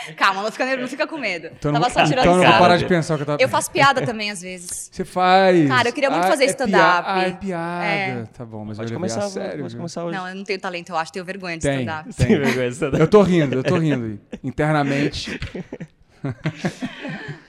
[0.16, 1.48] Calma, não fica, não fica com medo.
[1.58, 3.48] Então, tava só tirando então não vou parar de pensar o que eu tava Eu
[3.48, 4.90] faço piada também, às vezes.
[4.92, 5.68] Você faz?
[5.68, 7.04] Cara, eu queria muito ah, fazer é stand-up.
[7.06, 7.84] Ah, é piada.
[7.84, 8.24] É.
[8.32, 9.62] Tá bom, mas pode eu começar, sério.
[9.62, 10.16] Pode começar hoje.
[10.16, 11.12] Não, eu não tenho talento, eu acho.
[11.12, 12.14] Tenho vergonha de stand-up.
[12.14, 12.38] Tem, tem.
[12.38, 13.00] vergonha de stand-up.
[13.00, 14.20] Eu tô rindo, eu tô rindo.
[14.42, 15.38] Internamente.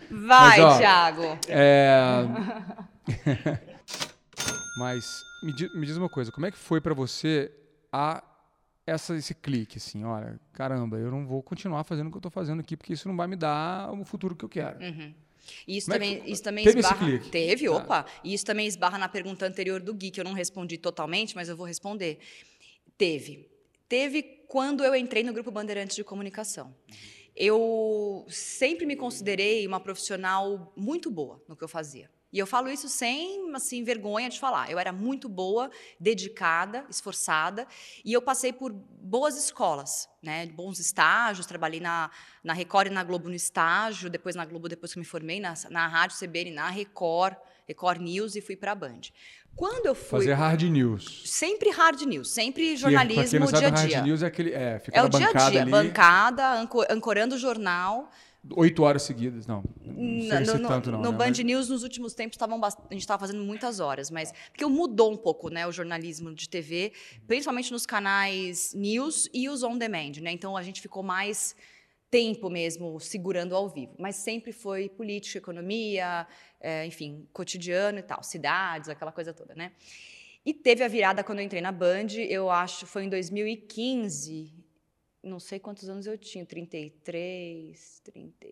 [0.09, 1.37] Vai, mas, ó, Thiago.
[1.47, 2.23] É...
[4.77, 5.05] mas
[5.43, 7.51] me diz, me diz uma coisa, como é que foi para você
[7.91, 8.23] a
[8.87, 12.31] essa, esse clique, assim, olha, caramba, eu não vou continuar fazendo o que eu estou
[12.31, 14.79] fazendo aqui, porque isso não vai me dar o futuro que eu quero.
[14.79, 15.13] Uhum.
[15.67, 16.95] Isso, é também, isso também teve esbarra.
[16.95, 17.29] Esse clique?
[17.29, 17.71] Teve, tá.
[17.73, 18.05] opa.
[18.23, 21.49] E isso também esbarra na pergunta anterior do Gui, que eu não respondi totalmente, mas
[21.49, 22.17] eu vou responder.
[22.97, 23.49] Teve.
[23.89, 26.73] Teve quando eu entrei no Grupo Bandeirantes de Comunicação.
[27.35, 32.09] Eu sempre me considerei uma profissional muito boa no que eu fazia.
[32.31, 34.69] E eu falo isso sem assim vergonha de falar.
[34.69, 37.65] Eu era muito boa, dedicada, esforçada,
[38.03, 40.45] e eu passei por boas escolas, né?
[40.47, 41.45] Bons estágios.
[41.45, 42.11] Trabalhei na,
[42.43, 45.53] na Record e na Globo no estágio, depois na Globo depois que me formei na,
[45.69, 47.35] na rádio CBN, na Record,
[47.67, 49.01] Record News e fui para a Band.
[49.55, 50.19] Quando eu fui.
[50.19, 51.23] Fazer hard news.
[51.25, 53.95] Sempre hard news, sempre jornalismo que, quem não sabe, dia a dia.
[53.97, 54.53] Hard news é aquele.
[54.53, 55.71] É, fica é o dia a dia, ali.
[55.71, 58.11] bancada, ancorando o jornal.
[58.55, 59.63] Oito horas seguidas, não.
[59.83, 61.01] Não sei no, tanto, não.
[61.01, 61.17] No né?
[61.17, 61.43] Band.
[61.43, 64.33] News, nos últimos tempos, tavam, a gente estava fazendo muitas horas, mas.
[64.49, 66.93] Porque mudou um pouco né, o jornalismo de TV,
[67.27, 70.31] principalmente nos canais news e os on demand, né?
[70.31, 71.55] Então a gente ficou mais
[72.09, 73.93] tempo mesmo segurando ao vivo.
[73.97, 76.27] Mas sempre foi política, economia,
[76.59, 79.71] é, enfim, cotidiano e tal, cidades, aquela coisa toda, né?
[80.45, 84.53] E teve a virada quando eu entrei na Band, eu acho, foi em 2015,
[85.27, 88.47] não sei quantos anos eu tinha, 33, 30,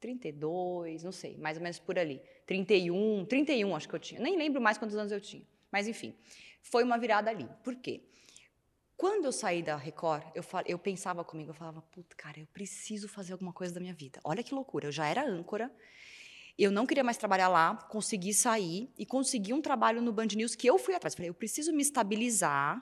[0.00, 2.20] 32, não sei, mais ou menos por ali.
[2.46, 4.20] 31, 31 acho que eu tinha.
[4.20, 5.42] Nem lembro mais quantos anos eu tinha.
[5.70, 6.14] Mas enfim,
[6.62, 7.48] foi uma virada ali.
[7.62, 8.02] Por quê?
[8.96, 12.46] Quando eu saí da Record, eu, fal, eu pensava comigo, eu falava, puta, cara, eu
[12.46, 14.20] preciso fazer alguma coisa da minha vida.
[14.22, 15.70] Olha que loucura, eu já era âncora,
[16.56, 20.54] eu não queria mais trabalhar lá, consegui sair e consegui um trabalho no Band News
[20.54, 21.14] que eu fui atrás.
[21.14, 22.80] Falei, eu preciso me estabilizar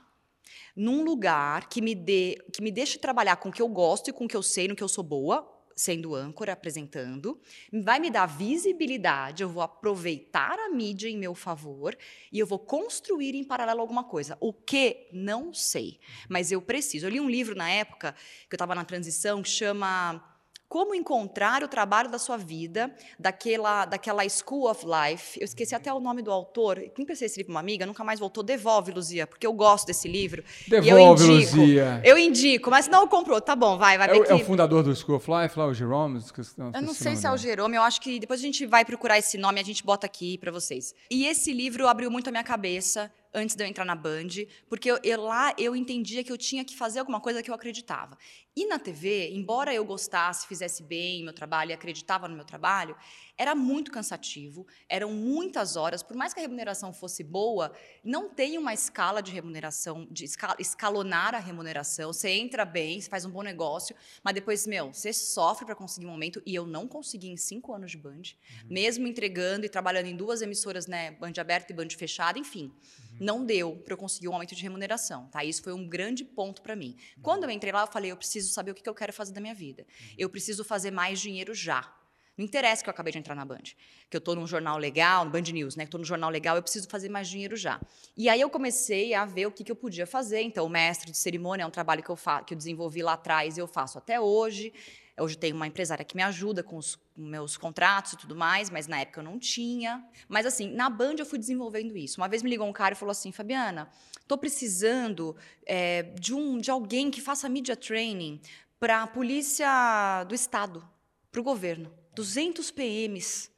[0.77, 4.13] num lugar que me dê, que me deixe trabalhar com o que eu gosto e
[4.13, 7.41] com o que eu sei, no que eu sou boa, sendo âncora, apresentando,
[7.73, 11.97] vai me dar visibilidade, eu vou aproveitar a mídia em meu favor
[12.31, 14.37] e eu vou construir em paralelo alguma coisa.
[14.41, 15.09] O que?
[15.13, 17.07] Não sei, mas eu preciso.
[17.07, 18.15] Eu li um livro na época
[18.49, 20.32] que eu estava na transição que chama
[20.73, 25.39] como encontrar o trabalho da sua vida, daquela, daquela School of Life.
[25.39, 26.81] Eu esqueci até o nome do autor.
[26.95, 28.43] Quem pensei esse livro uma amiga, nunca mais voltou.
[28.43, 30.43] Devolve, Luzia, porque eu gosto desse livro.
[30.67, 32.01] Devolve, eu indico, Luzia.
[32.03, 33.39] Eu indico, mas não comprou.
[33.39, 35.75] Tá bom, vai, vai é, o, é o fundador do School of Life, lá, o
[35.75, 36.25] Jerome?
[36.57, 38.83] Não, eu não sei se é o Jerome, eu acho que depois a gente vai
[38.83, 40.95] procurar esse nome, a gente bota aqui para vocês.
[41.11, 44.29] E esse livro abriu muito a minha cabeça antes de eu entrar na Band,
[44.69, 47.55] porque eu, eu, lá eu entendia que eu tinha que fazer alguma coisa que eu
[47.55, 48.19] acreditava.
[48.55, 52.95] E na TV, embora eu gostasse, fizesse bem meu trabalho e acreditava no meu trabalho,
[53.39, 57.73] era muito cansativo, eram muitas horas, por mais que a remuneração fosse boa,
[58.05, 60.27] não tem uma escala de remuneração, de
[60.59, 62.13] escalonar a remuneração.
[62.13, 66.07] Você entra bem, você faz um bom negócio, mas depois, meu, você sofre para conseguir
[66.07, 68.69] um momento, e eu não consegui em cinco anos de Band, uhum.
[68.69, 72.71] mesmo entregando e trabalhando em duas emissoras, né, Band aberta e Band fechada, enfim.
[73.13, 73.19] Uhum.
[73.21, 75.45] Não deu para eu conseguir um aumento de remuneração, tá?
[75.45, 76.97] Isso foi um grande ponto para mim.
[77.17, 77.23] Uhum.
[77.23, 79.41] Quando eu entrei lá, eu falei, eu preciso saber o que eu quero fazer da
[79.41, 79.83] minha vida.
[79.83, 80.15] Uhum.
[80.19, 81.93] Eu preciso fazer mais dinheiro já.
[82.37, 83.63] Não interessa que eu acabei de entrar na Band,
[84.09, 85.85] que eu estou num jornal legal, no Band News, né?
[85.85, 87.79] Que estou num jornal legal, eu preciso fazer mais dinheiro já.
[88.17, 90.41] E aí eu comecei a ver o que, que eu podia fazer.
[90.41, 93.59] Então, o mestre de cerimônia é um trabalho que eu, que eu desenvolvi lá atrás
[93.59, 94.73] e eu faço até hoje.
[95.19, 98.87] Hoje tenho uma empresária que me ajuda com os meus contratos e tudo mais, mas
[98.87, 100.03] na época eu não tinha.
[100.27, 102.19] Mas assim, na Band eu fui desenvolvendo isso.
[102.19, 106.59] Uma vez me ligou um cara e falou assim, Fabiana, estou precisando é, de, um,
[106.59, 108.41] de alguém que faça media training
[108.81, 110.89] para a polícia do estado,
[111.31, 111.93] para o governo.
[112.15, 113.51] 200 PMs.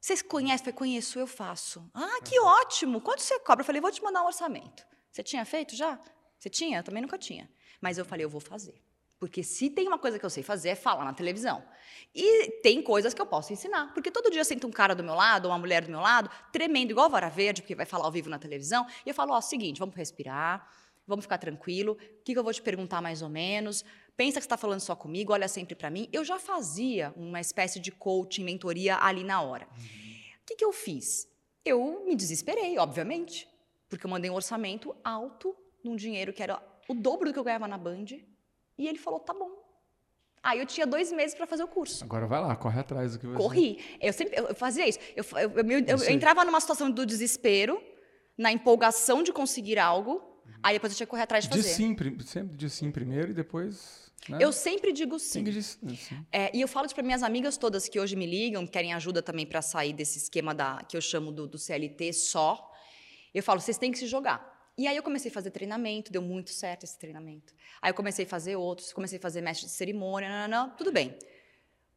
[0.00, 0.66] Vocês conhecem?
[0.66, 1.88] Eu conheço, eu faço.
[1.94, 3.00] Ah, que ótimo!
[3.00, 3.62] Quanto você cobra?
[3.62, 4.84] Eu falei, vou te mandar um orçamento.
[5.10, 5.98] Você tinha feito já?
[6.38, 6.80] Você tinha?
[6.80, 7.48] Eu também nunca tinha.
[7.80, 8.82] Mas eu falei, eu vou fazer.
[9.18, 11.62] Porque se tem uma coisa que eu sei fazer é falar na televisão.
[12.14, 13.92] E tem coisas que eu posso ensinar.
[13.94, 16.30] Porque todo dia senta um cara do meu lado, ou uma mulher do meu lado,
[16.52, 18.86] tremendo igual vara verde, porque vai falar ao vivo na televisão.
[19.04, 20.68] E eu falo, ó, seguinte, vamos respirar,
[21.06, 21.92] vamos ficar tranquilo.
[21.92, 23.84] O que, que eu vou te perguntar mais ou menos?
[24.16, 26.08] Pensa que está falando só comigo, olha sempre para mim.
[26.12, 29.66] Eu já fazia uma espécie de coaching, mentoria ali na hora.
[29.70, 30.16] O uhum.
[30.46, 31.28] que, que eu fiz?
[31.64, 33.48] Eu me desesperei, obviamente,
[33.88, 37.44] porque eu mandei um orçamento alto num dinheiro que era o dobro do que eu
[37.44, 38.06] ganhava na Band
[38.78, 39.64] e ele falou: tá bom.
[40.42, 42.04] Aí eu tinha dois meses para fazer o curso.
[42.04, 43.38] Agora vai lá, corre atrás do que você.
[43.38, 43.82] Corri.
[43.98, 44.98] Eu sempre eu fazia isso.
[45.16, 45.50] Eu, eu,
[45.86, 47.82] eu, eu entrava numa situação do desespero,
[48.36, 50.22] na empolgação de conseguir algo,
[50.62, 51.62] aí depois eu tinha que correr atrás de fazer.
[51.62, 54.12] De sim, sempre de sim primeiro e depois.
[54.28, 54.38] Né?
[54.38, 55.44] Eu sempre digo sim.
[55.62, 56.26] sim.
[56.30, 59.22] É, e eu falo isso para minhas amigas todas que hoje me ligam, querem ajuda
[59.22, 62.70] também para sair desse esquema da, que eu chamo do, do CLT só.
[63.32, 64.53] Eu falo, vocês têm que se jogar.
[64.76, 67.54] E aí eu comecei a fazer treinamento, deu muito certo esse treinamento.
[67.80, 71.16] Aí eu comecei a fazer outros, comecei a fazer mestre de cerimônia, não, tudo bem.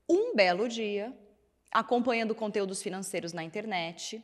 [0.08, 1.12] Um belo dia,
[1.72, 4.24] acompanhando conteúdos financeiros na internet,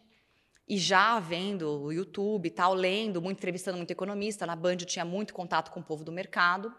[0.67, 4.85] e já vendo o YouTube e tal, lendo, muito entrevistando muito economista, na Band eu
[4.85, 6.73] tinha muito contato com o povo do mercado.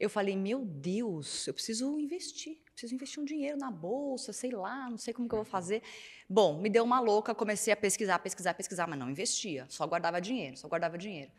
[0.00, 4.88] Eu falei, meu Deus, eu preciso investir, preciso investir um dinheiro na bolsa, sei lá,
[4.88, 5.82] não sei como que eu vou fazer.
[6.26, 10.18] Bom, me deu uma louca, comecei a pesquisar, pesquisar, pesquisar, mas não investia, só guardava
[10.18, 11.30] dinheiro, só guardava dinheiro.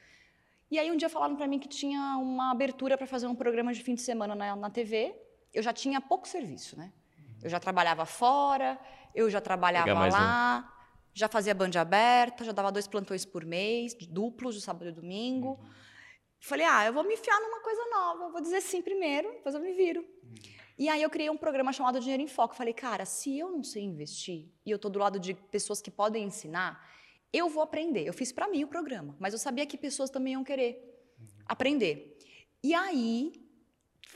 [0.69, 3.73] E aí um dia falaram para mim que tinha uma abertura para fazer um programa
[3.73, 5.15] de fim de semana na, na TV.
[5.51, 6.93] Eu já tinha pouco serviço, né?
[7.41, 8.79] Eu já trabalhava fora,
[9.15, 11.09] eu já trabalhava lá, um.
[11.15, 15.59] já fazia band aberta, já dava dois plantões por mês, duplos de sábado e domingo.
[15.59, 15.80] Uhum.
[16.43, 19.61] Falei, ah, eu vou me enfiar numa coisa nova, vou dizer sim primeiro, depois eu
[19.61, 20.03] me viro.
[20.77, 22.55] E aí eu criei um programa chamado Dinheiro em Foco.
[22.55, 25.91] Falei, cara, se eu não sei investir e eu tô do lado de pessoas que
[25.91, 26.83] podem ensinar,
[27.31, 28.07] eu vou aprender.
[28.07, 30.83] Eu fiz para mim o programa, mas eu sabia que pessoas também iam querer
[31.19, 31.27] uhum.
[31.45, 32.17] aprender.
[32.63, 33.31] E aí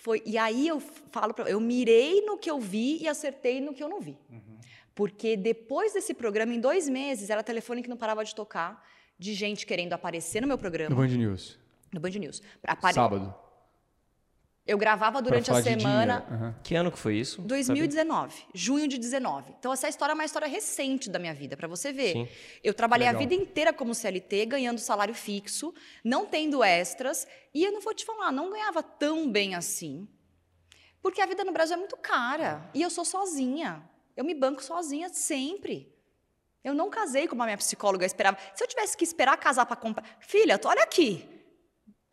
[0.02, 3.72] foi, e aí eu falo para eu mirei no que eu vi e acertei no
[3.72, 4.18] que eu não vi.
[4.32, 4.58] Uhum.
[4.96, 8.84] Porque depois desse programa, em dois meses, era telefone que não parava de tocar,
[9.20, 10.90] de gente querendo aparecer no meu programa.
[10.90, 11.64] No Band News.
[11.96, 12.42] No Band News.
[12.64, 12.94] Apare...
[12.94, 13.34] Sábado.
[14.68, 16.26] Eu gravava durante a semana.
[16.30, 16.54] Uhum.
[16.64, 17.40] Que ano que foi isso?
[17.44, 19.54] 2019, junho de 19.
[19.60, 22.14] Então essa história é uma história recente da minha vida, para você ver.
[22.14, 22.28] Sim.
[22.64, 23.22] Eu trabalhei Legal.
[23.22, 25.72] a vida inteira como CLT, ganhando salário fixo,
[26.04, 30.08] não tendo extras, e eu não vou te falar, não ganhava tão bem assim.
[31.00, 33.88] Porque a vida no Brasil é muito cara, e eu sou sozinha.
[34.18, 35.94] Eu me banco sozinha sempre.
[36.64, 38.40] Eu não casei como a minha psicóloga esperava.
[38.56, 41.35] Se eu tivesse que esperar casar para comprar, filha, olha aqui.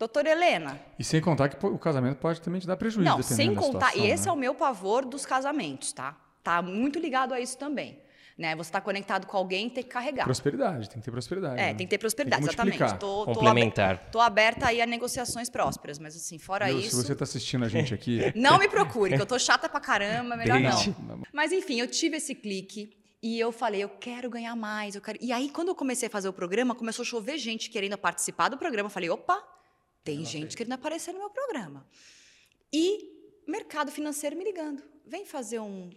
[0.02, 0.80] Doutora Helena.
[0.98, 3.08] E sem contar que o casamento pode também te dar prejuízo.
[3.08, 3.90] Não, sem contar.
[3.90, 4.30] Situação, e esse né?
[4.30, 6.16] é o meu pavor dos casamentos, tá?
[6.42, 8.00] Tá muito ligado a isso também.
[8.36, 8.56] Né?
[8.56, 10.24] Você está conectado com alguém tem que carregar.
[10.24, 11.54] Prosperidade, tem que ter prosperidade.
[11.54, 11.74] É, né?
[11.74, 12.98] tem que ter prosperidade, tem que exatamente.
[12.98, 14.02] Tô, Complementar.
[14.06, 16.96] Estou aberta aí a negociações prósperas, mas assim, fora Meu, isso.
[16.96, 18.20] Se você está assistindo a gente aqui.
[18.34, 21.22] não me procure, que eu tô chata pra caramba, melhor não.
[21.32, 22.90] Mas enfim, eu tive esse clique.
[23.22, 25.16] E eu falei, eu quero ganhar mais, eu quero.
[25.20, 28.48] E aí, quando eu comecei a fazer o programa, começou a chover gente querendo participar
[28.48, 28.88] do programa.
[28.88, 29.40] Eu falei, opa,
[30.04, 31.86] tem gente querendo aparecer no meu programa.
[32.72, 33.10] E
[33.46, 35.90] mercado financeiro me ligando vem fazer um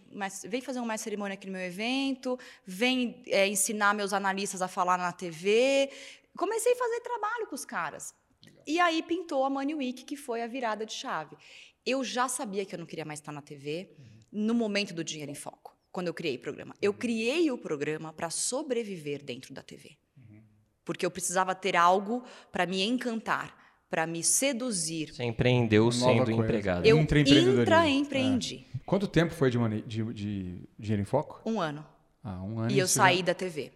[0.47, 4.97] vem fazer uma cerimônia aqui no meu evento, vem é, ensinar meus analistas a falar
[4.97, 5.89] na TV.
[6.37, 8.13] Comecei a fazer trabalho com os caras.
[8.43, 8.63] Legal.
[8.67, 11.37] E aí pintou a Money Week, que foi a virada de chave.
[11.85, 14.05] Eu já sabia que eu não queria mais estar na TV uhum.
[14.31, 16.75] no momento do Dinheiro em Foco, quando eu criei o programa.
[16.81, 16.97] Eu uhum.
[16.97, 19.97] criei o programa para sobreviver dentro da TV.
[20.17, 20.43] Uhum.
[20.83, 23.64] Porque eu precisava ter algo para me encantar
[23.95, 25.13] para me seduzir.
[25.13, 26.33] Você empreendeu sendo coisa.
[26.33, 26.85] empregado.
[26.85, 28.67] Eu intraempreendi.
[28.75, 28.79] É.
[28.85, 31.41] Quanto tempo foi de, de, de Dinheiro em Foco?
[31.49, 31.87] Um ano.
[32.21, 32.71] Ah, um ano.
[32.71, 33.23] E eu saí já...
[33.27, 33.71] da TV.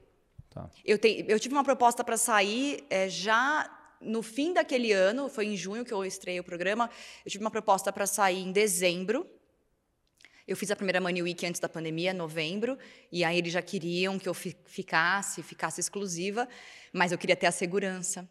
[0.49, 0.69] Tá.
[0.83, 5.45] Eu, te, eu tive uma proposta para sair é, já no fim daquele ano, foi
[5.45, 6.89] em junho que eu estreiei o programa.
[7.25, 9.25] Eu tive uma proposta para sair em dezembro.
[10.45, 12.77] Eu fiz a primeira Money Week antes da pandemia, novembro,
[13.09, 16.45] e aí eles já queriam que eu ficasse, ficasse exclusiva,
[16.91, 18.27] mas eu queria ter a segurança.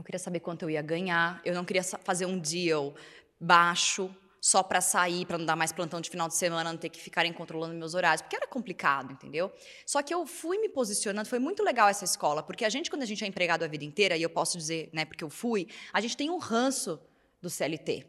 [0.00, 1.42] Eu queria saber quanto eu ia ganhar.
[1.44, 2.94] Eu não queria fazer um deal
[3.38, 4.10] baixo
[4.40, 6.98] só para sair, para não dar mais plantão de final de semana, não ter que
[6.98, 9.52] ficarem controlando meus horários, porque era complicado, entendeu?
[9.84, 13.02] Só que eu fui me posicionando, foi muito legal essa escola, porque a gente, quando
[13.02, 15.68] a gente é empregado a vida inteira, e eu posso dizer, né, porque eu fui,
[15.92, 16.98] a gente tem um ranço
[17.42, 18.06] do CLT.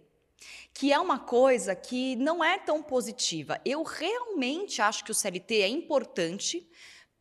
[0.74, 3.60] Que é uma coisa que não é tão positiva.
[3.66, 6.66] Eu realmente acho que o CLT é importante,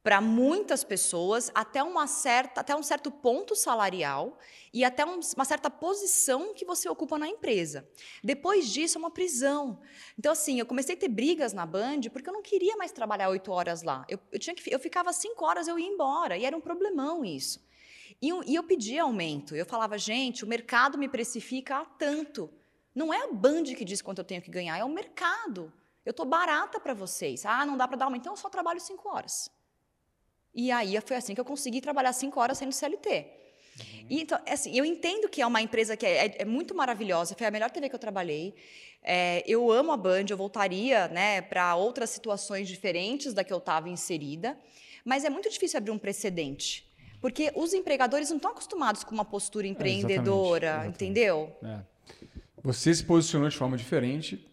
[0.03, 4.39] para muitas pessoas até uma certa até um certo ponto salarial
[4.73, 7.87] e até um, uma certa posição que você ocupa na empresa.
[8.25, 9.81] Depois disso é uma prisão.
[10.19, 13.29] Então assim, eu comecei a ter brigas na Band porque eu não queria mais trabalhar
[13.29, 14.05] oito horas lá.
[14.09, 17.25] Eu, eu, tinha que eu ficava cinco horas eu ia embora e era um problemão
[17.25, 17.63] isso.
[18.23, 19.55] E, e eu pedia aumento.
[19.55, 22.51] Eu falava gente, o mercado me precifica a tanto.
[22.95, 25.73] Não é a Band que diz quanto eu tenho que ganhar, é o mercado.
[26.05, 27.45] Eu estou barata para vocês.
[27.45, 29.51] Ah, não dá para dar aumento, então eu só trabalho cinco horas.
[30.55, 33.27] E aí foi assim que eu consegui trabalhar cinco horas sendo CLT.
[33.79, 34.07] Uhum.
[34.11, 37.35] E, então, assim, eu entendo que é uma empresa que é, é, é muito maravilhosa,
[37.37, 38.55] foi a melhor TV que eu trabalhei.
[39.03, 43.59] É, eu amo a Band, eu voltaria né, para outras situações diferentes da que eu
[43.59, 44.59] estava inserida,
[45.05, 46.87] mas é muito difícil abrir um precedente.
[47.21, 51.05] Porque os empregadores não estão acostumados com uma postura é, empreendedora, exatamente, exatamente.
[51.05, 51.57] entendeu?
[51.63, 51.81] É.
[52.63, 54.50] Você se posicionou de forma diferente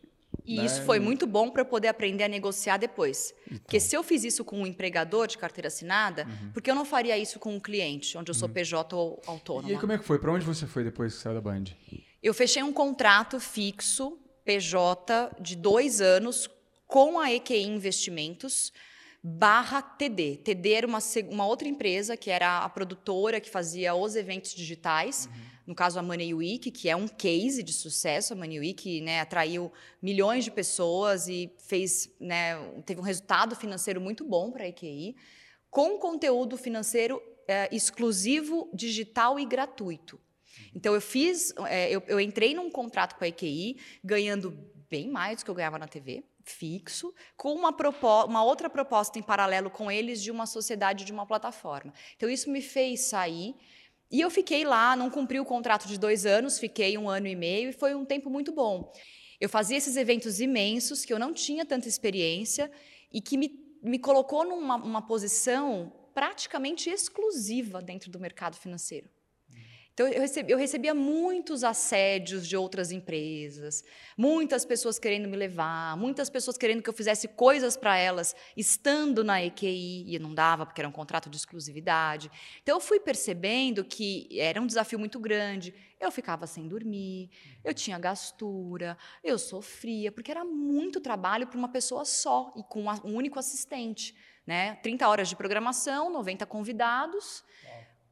[0.48, 0.66] e né?
[0.66, 3.34] isso foi muito bom para eu poder aprender a negociar depois.
[3.46, 3.60] Então.
[3.60, 6.52] Porque se eu fiz isso com um empregador de carteira assinada, uhum.
[6.54, 8.54] porque eu não faria isso com um cliente, onde eu sou uhum.
[8.54, 9.70] PJ ou autônomo.
[9.70, 10.18] E aí, como é que foi?
[10.18, 11.66] Para onde você foi depois que saiu da Band?
[12.24, 16.50] Eu fechei um contrato fixo, PJ, de dois anos,
[16.88, 18.72] com a EQI Investimentos,
[19.22, 20.38] barra TD.
[20.38, 25.28] TD era uma, uma outra empresa, que era a produtora que fazia os eventos digitais.
[25.28, 29.02] Uhum no caso a Money Week, que é um case de sucesso, a Money Week
[29.02, 29.70] né, atraiu
[30.02, 35.18] milhões de pessoas e fez, né, teve um resultado financeiro muito bom para a EQI,
[35.70, 40.18] com conteúdo financeiro é, exclusivo, digital e gratuito.
[40.74, 44.58] Então eu fiz, é, eu, eu entrei num contrato com a EQI, ganhando
[44.90, 47.76] bem mais do que eu ganhava na TV, fixo, com uma,
[48.26, 51.94] uma, outra proposta em paralelo com eles de uma sociedade, de uma plataforma.
[52.16, 53.54] Então, isso me fez sair
[54.12, 57.36] e eu fiquei lá, não cumpri o contrato de dois anos, fiquei um ano e
[57.36, 58.92] meio e foi um tempo muito bom.
[59.40, 62.72] Eu fazia esses eventos imensos, que eu não tinha tanta experiência
[63.12, 63.52] e que me,
[63.84, 69.08] me colocou numa posição praticamente exclusiva dentro do mercado financeiro.
[69.98, 73.84] Então, eu, recebi, eu recebia muitos assédios de outras empresas,
[74.16, 79.24] muitas pessoas querendo me levar, muitas pessoas querendo que eu fizesse coisas para elas, estando
[79.24, 82.30] na EQI, e não dava, porque era um contrato de exclusividade.
[82.62, 85.74] Então, eu fui percebendo que era um desafio muito grande.
[86.00, 87.32] Eu ficava sem dormir,
[87.64, 92.84] eu tinha gastura, eu sofria, porque era muito trabalho para uma pessoa só e com
[93.04, 94.16] um único assistente.
[94.46, 94.76] Né?
[94.76, 97.44] 30 horas de programação, 90 convidados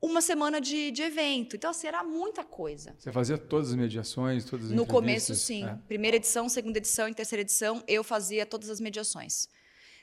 [0.06, 1.56] uma semana de, de evento.
[1.56, 2.96] Então, assim, era muita coisa.
[2.98, 5.66] Você fazia todas as mediações, todas as No começo, sim.
[5.66, 5.78] É.
[5.88, 9.50] Primeira edição, segunda edição e terceira edição, eu fazia todas as mediações.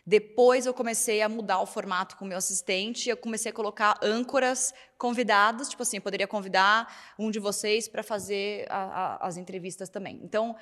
[0.05, 3.96] Depois eu comecei a mudar o formato com o meu assistente, eu comecei a colocar
[4.03, 9.36] âncoras convidados, tipo assim, eu poderia convidar um de vocês para fazer a, a, as
[9.36, 10.18] entrevistas também.
[10.24, 10.57] Então,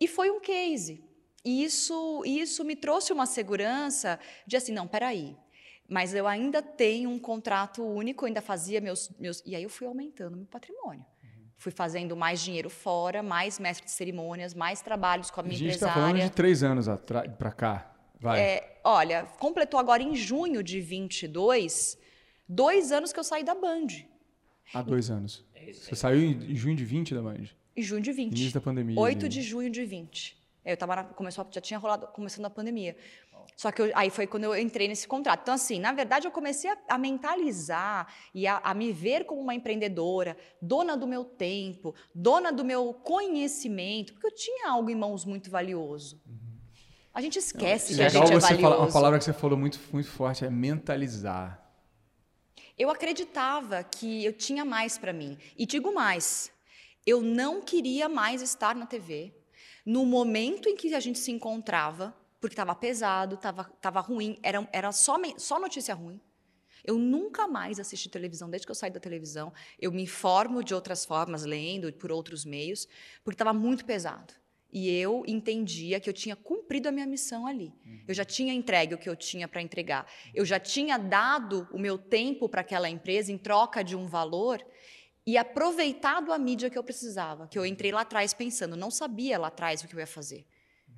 [0.00, 1.04] e foi um case.
[1.44, 5.36] E isso, isso me trouxe uma segurança de assim, não, peraí,
[5.88, 9.42] mas eu ainda tenho um contrato único, ainda fazia meus, meus.
[9.46, 11.04] E aí eu fui aumentando meu patrimônio.
[11.24, 11.46] Uhum.
[11.56, 15.58] Fui fazendo mais dinheiro fora, mais mestre de cerimônias, mais trabalhos com a minha a
[15.58, 15.92] gente empresária.
[15.92, 16.86] está falando de três anos
[17.38, 17.90] para cá.
[18.20, 18.40] Vai.
[18.40, 21.96] É, olha, completou agora em junho de 22,
[22.46, 23.86] dois anos que eu saí da Band.
[24.74, 25.44] Há dois anos.
[25.72, 27.44] Você saiu em junho de 20 da Band?
[27.76, 28.32] Em junho de 20.
[28.32, 28.98] Início da pandemia.
[28.98, 29.28] 8 ali.
[29.28, 30.36] de junho de 20.
[30.64, 32.96] Eu tava na, começou, já tinha rolado, começando a pandemia.
[33.58, 35.40] Só que eu, aí foi quando eu entrei nesse contrato.
[35.42, 39.40] Então, assim, na verdade, eu comecei a, a mentalizar e a, a, me ver como
[39.40, 44.94] uma empreendedora, dona do meu tempo, dona do meu conhecimento, porque eu tinha algo em
[44.94, 46.22] mãos muito valioso.
[47.12, 48.76] A gente esquece que a Legal gente é você valioso.
[48.76, 51.60] Uma palavra que você falou muito, muito forte é mentalizar.
[52.78, 55.36] Eu acreditava que eu tinha mais para mim.
[55.56, 56.52] E digo mais,
[57.04, 59.34] eu não queria mais estar na TV.
[59.84, 64.68] No momento em que a gente se encontrava, porque estava pesado, estava tava ruim, era,
[64.72, 66.20] era só, só notícia ruim.
[66.84, 69.52] Eu nunca mais assisti televisão desde que eu saí da televisão.
[69.78, 72.88] Eu me informo de outras formas, lendo por outros meios,
[73.22, 74.32] porque estava muito pesado.
[74.70, 77.72] E eu entendia que eu tinha cumprido a minha missão ali.
[78.06, 80.06] Eu já tinha entregue o que eu tinha para entregar.
[80.34, 84.64] Eu já tinha dado o meu tempo para aquela empresa em troca de um valor
[85.26, 87.48] e aproveitado a mídia que eu precisava.
[87.48, 90.46] Que eu entrei lá atrás pensando, não sabia lá atrás o que eu ia fazer.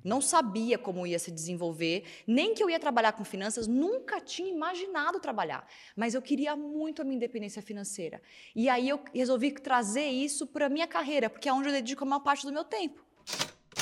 [0.03, 4.49] Não sabia como ia se desenvolver, nem que eu ia trabalhar com finanças, nunca tinha
[4.49, 5.67] imaginado trabalhar.
[5.95, 8.21] Mas eu queria muito a minha independência financeira.
[8.55, 12.03] E aí eu resolvi trazer isso para a minha carreira, porque é onde eu dedico
[12.03, 13.03] a maior parte do meu tempo.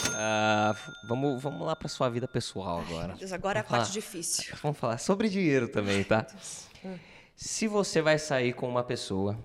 [0.09, 3.15] Uh, vamos, vamos lá para sua vida pessoal agora.
[3.15, 4.55] Deus, agora vamos é a parte difícil.
[4.61, 6.25] Vamos falar sobre dinheiro também, tá?
[7.35, 9.37] Se você vai sair com uma pessoa,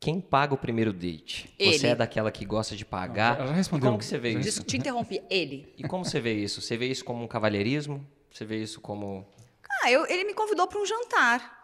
[0.00, 1.52] quem paga o primeiro date?
[1.58, 1.78] Ele.
[1.78, 3.40] Você é daquela que gosta de pagar?
[3.40, 3.86] Ela respondeu.
[3.86, 4.40] E como que você vê isso?
[4.40, 5.22] Desculpa, te interrompi.
[5.28, 5.72] Ele.
[5.76, 6.60] E como você vê isso?
[6.60, 8.06] Você vê isso como um cavalheirismo?
[8.32, 9.26] Você vê isso como...
[9.82, 11.58] Ah, eu, ele me convidou para um jantar.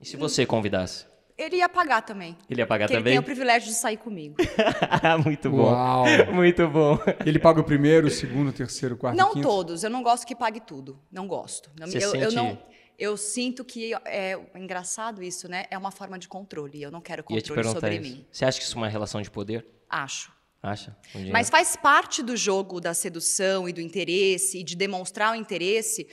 [0.00, 1.06] E se você convidasse?
[1.38, 2.36] Ele ia pagar também.
[2.50, 3.12] Ele ia pagar Porque também?
[3.14, 4.36] ele tem o privilégio de sair comigo.
[5.24, 5.70] Muito bom.
[5.72, 6.04] Uau.
[6.34, 6.98] Muito bom.
[7.24, 9.48] Ele paga o primeiro, o segundo, o terceiro, o quarto Não quinto?
[9.48, 11.00] todos, eu não gosto que pague tudo.
[11.10, 11.70] Não gosto.
[11.78, 12.58] Não, Você eu, eu sente- não.
[13.00, 15.64] Eu sinto que é, é engraçado isso, né?
[15.70, 16.82] É uma forma de controle.
[16.82, 18.16] Eu não quero controle sobre isso.
[18.16, 18.26] mim.
[18.30, 19.66] Você acha que isso é uma relação de poder?
[19.88, 20.30] Acho.
[20.62, 20.94] Acha?
[21.32, 26.06] Mas faz parte do jogo da sedução e do interesse e de demonstrar o interesse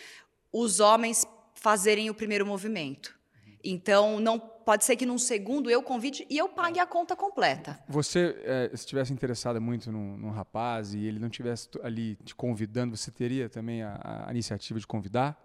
[0.51, 3.13] os homens fazerem o primeiro movimento.
[3.61, 7.77] Então, não pode ser que num segundo eu convide e eu pague a conta completa.
[7.89, 12.15] Você, eh, se estivesse interessada muito num, num rapaz e ele não estivesse t- ali
[12.23, 15.37] te convidando, você teria também a, a iniciativa de convidar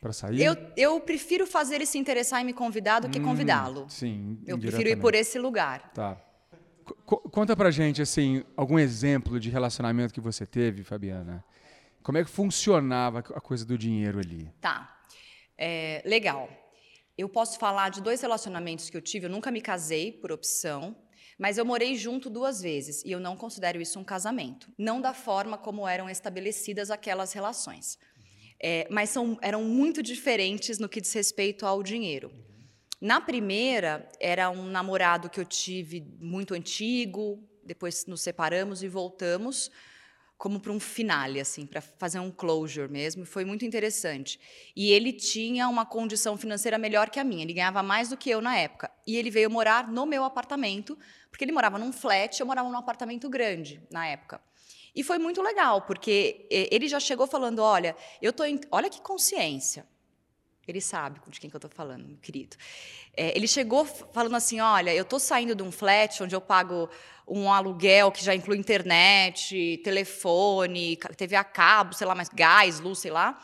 [0.00, 0.42] para sair?
[0.42, 3.86] Eu, eu prefiro fazer ele se interessar em me convidar do que Hum, convidá-lo.
[3.88, 5.90] Sim, Eu prefiro ir por esse lugar.
[5.92, 6.20] Tá.
[7.04, 11.44] Co- conta pra gente, assim, algum exemplo de relacionamento que você teve, Fabiana.
[12.02, 14.48] Como é que funcionava a coisa do dinheiro ali?
[14.60, 14.96] Tá.
[15.58, 16.48] É, legal.
[17.18, 19.26] Eu posso falar de dois relacionamentos que eu tive.
[19.26, 20.94] Eu nunca me casei por opção,
[21.38, 24.70] mas eu morei junto duas vezes e eu não considero isso um casamento.
[24.78, 27.98] Não da forma como eram estabelecidas aquelas relações.
[28.58, 32.32] É, mas são, eram muito diferentes no que diz respeito ao dinheiro.
[33.00, 39.70] Na primeira, era um namorado que eu tive muito antigo, depois nos separamos e voltamos
[40.38, 43.24] como para um finale, assim, para fazer um closure mesmo.
[43.24, 44.38] Foi muito interessante.
[44.74, 47.42] E ele tinha uma condição financeira melhor que a minha.
[47.42, 48.90] Ele ganhava mais do que eu na época.
[49.06, 50.98] E ele veio morar no meu apartamento,
[51.30, 54.40] porque ele morava num flat, eu morava num apartamento grande na época.
[54.96, 58.58] E foi muito legal, porque eh, ele já chegou falando: olha, eu tô em...
[58.70, 59.86] olha que consciência.
[60.66, 62.56] Ele sabe de quem que eu estou falando, querido.
[63.16, 66.88] É, ele chegou falando assim: olha, eu estou saindo de um flat onde eu pago
[67.28, 72.98] um aluguel que já inclui internet, telefone, TV a cabo, sei lá, mais gás, luz,
[72.98, 73.38] sei lá,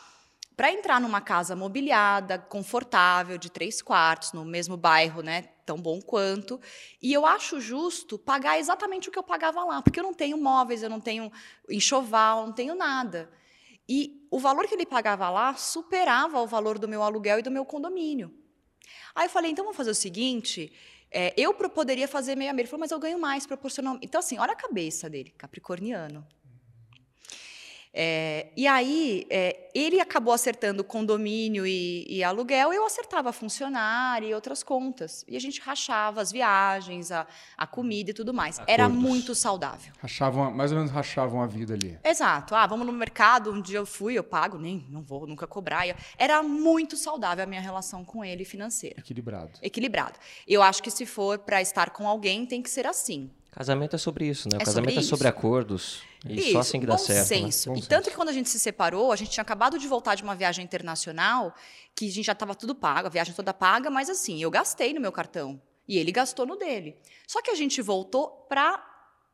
[0.55, 5.43] para entrar numa casa mobiliada, confortável, de três quartos, no mesmo bairro, né?
[5.65, 6.59] Tão bom quanto.
[7.01, 10.37] E eu acho justo pagar exatamente o que eu pagava lá, porque eu não tenho
[10.37, 11.31] móveis, eu não tenho
[11.69, 13.31] enxoval, não tenho nada.
[13.87, 17.51] E o valor que ele pagava lá superava o valor do meu aluguel e do
[17.51, 18.33] meu condomínio.
[19.15, 20.71] Aí eu falei, então vamos fazer o seguinte,
[21.11, 22.63] é, eu poderia fazer meio a meio.
[22.63, 24.05] Ele falou, mas eu ganho mais proporcionalmente.
[24.05, 26.25] Então, assim, olha a cabeça dele, capricorniano.
[27.93, 34.33] É, e aí, é, ele acabou acertando condomínio e, e aluguel, eu acertava funcionário e
[34.33, 35.23] outras contas.
[35.27, 38.59] E a gente rachava as viagens, a, a comida e tudo mais.
[38.65, 39.03] Era Acordos.
[39.03, 39.93] muito saudável.
[39.99, 41.99] Rachavam, mais ou menos rachavam a vida ali.
[42.03, 42.55] Exato.
[42.55, 45.83] Ah, vamos no mercado, um dia eu fui, eu pago, nem, não vou nunca cobrar.
[46.17, 48.99] Era muito saudável a minha relação com ele financeira.
[48.99, 49.51] Equilibrado.
[49.61, 50.17] Equilibrado.
[50.47, 53.29] Eu acho que se for para estar com alguém, tem que ser assim.
[53.55, 54.57] Casamento é sobre isso, né?
[54.57, 55.37] O É casamento sobre é sobre isso.
[55.37, 56.03] acordos.
[56.25, 57.19] E Isso, só assim que dá certo.
[57.19, 57.23] né?
[57.25, 57.69] senso.
[57.69, 57.89] Bom e senso.
[57.89, 60.33] tanto que quando a gente se separou, a gente tinha acabado de voltar de uma
[60.35, 61.53] viagem internacional,
[61.93, 64.93] que a gente já estava tudo pago, a viagem toda paga, mas assim, eu gastei
[64.93, 65.61] no meu cartão.
[65.87, 66.97] E ele gastou no dele.
[67.27, 68.89] Só que a gente voltou pra.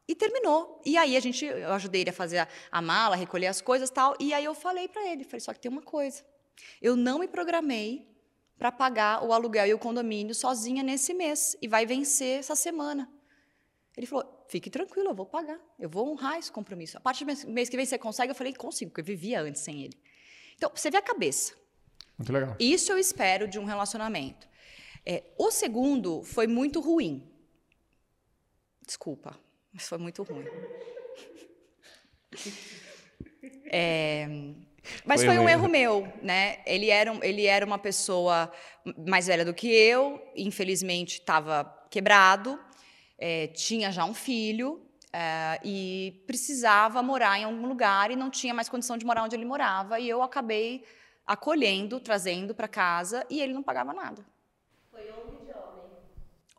[0.07, 0.81] E terminou.
[0.83, 3.89] E aí a gente, eu ajudei ele a fazer a, a mala, recolher as coisas
[3.91, 4.15] tal.
[4.19, 6.23] E aí eu falei para ele, falei, só que tem uma coisa.
[6.81, 8.07] Eu não me programei
[8.57, 11.55] para pagar o aluguel e o condomínio sozinha nesse mês.
[11.61, 13.07] E vai vencer essa semana.
[13.99, 15.59] Ele falou, fique tranquilo, eu vou pagar.
[15.77, 16.97] Eu vou honrar esse compromisso.
[16.97, 18.31] A partir do mês que vem você consegue?
[18.31, 20.01] Eu falei, consigo, porque eu vivia antes sem ele.
[20.55, 21.53] Então, você vê a cabeça.
[22.17, 22.55] Muito legal.
[22.57, 24.47] Isso eu espero de um relacionamento.
[25.05, 27.29] É, o segundo foi muito ruim.
[28.87, 29.37] Desculpa,
[29.73, 30.45] mas foi muito ruim.
[33.71, 34.27] É,
[35.05, 36.59] mas foi, foi um erro meu, né?
[36.65, 38.51] Ele era, ele era uma pessoa
[39.07, 42.59] mais velha do que eu, infelizmente estava quebrado,
[43.19, 48.53] é, tinha já um filho é, e precisava morar em algum lugar e não tinha
[48.53, 49.99] mais condição de morar onde ele morava.
[49.99, 50.83] E eu acabei
[51.27, 54.25] acolhendo, trazendo para casa e ele não pagava nada.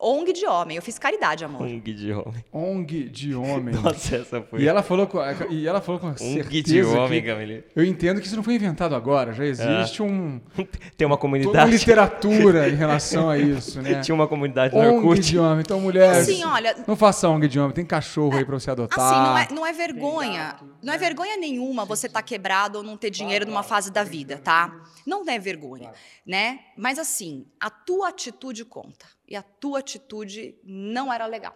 [0.01, 0.75] ONG de homem.
[0.75, 1.61] Eu fiz caridade, amor.
[1.61, 2.45] ONG de homem.
[2.51, 3.75] ONG de homem.
[3.79, 4.61] Nossa, essa foi.
[4.61, 7.63] E ela falou com, e ela falou com ONG de homem, Camille.
[7.75, 9.31] Eu entendo que isso não foi inventado agora.
[9.33, 10.05] Já existe é.
[10.05, 10.41] um.
[10.97, 11.53] Tem uma comunidade.
[11.53, 14.01] Toda uma literatura em relação a isso, né?
[14.01, 15.61] Tinha uma comunidade no ONG de homem.
[15.61, 16.29] Então, mulheres.
[16.29, 16.75] Assim, olha.
[16.87, 17.73] Não faça ONG de homem.
[17.73, 18.99] Tem cachorro aí pra você adotar.
[18.99, 20.55] Assim, não é, não é vergonha.
[20.81, 24.03] Não é vergonha nenhuma você estar tá quebrado ou não ter dinheiro numa fase da
[24.03, 24.81] vida, tá?
[25.05, 25.91] Não é vergonha,
[26.25, 26.59] né?
[26.77, 31.55] Mas assim, a tua atitude conta e a tua atitude não era legal.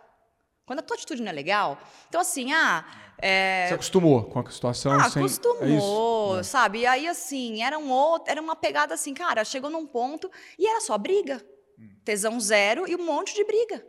[0.66, 2.86] Quando a tua atitude não é legal, então assim, ah.
[3.22, 3.68] É...
[3.68, 4.94] Você acostumou com a situação?
[4.94, 5.22] Ah, sem...
[5.22, 6.80] acostumou, é sabe?
[6.80, 10.66] E aí, assim, era, um outro, era uma pegada assim, cara, chegou num ponto e
[10.66, 11.46] era só briga.
[11.78, 11.90] Hum.
[12.04, 13.86] Tesão zero e um monte de briga.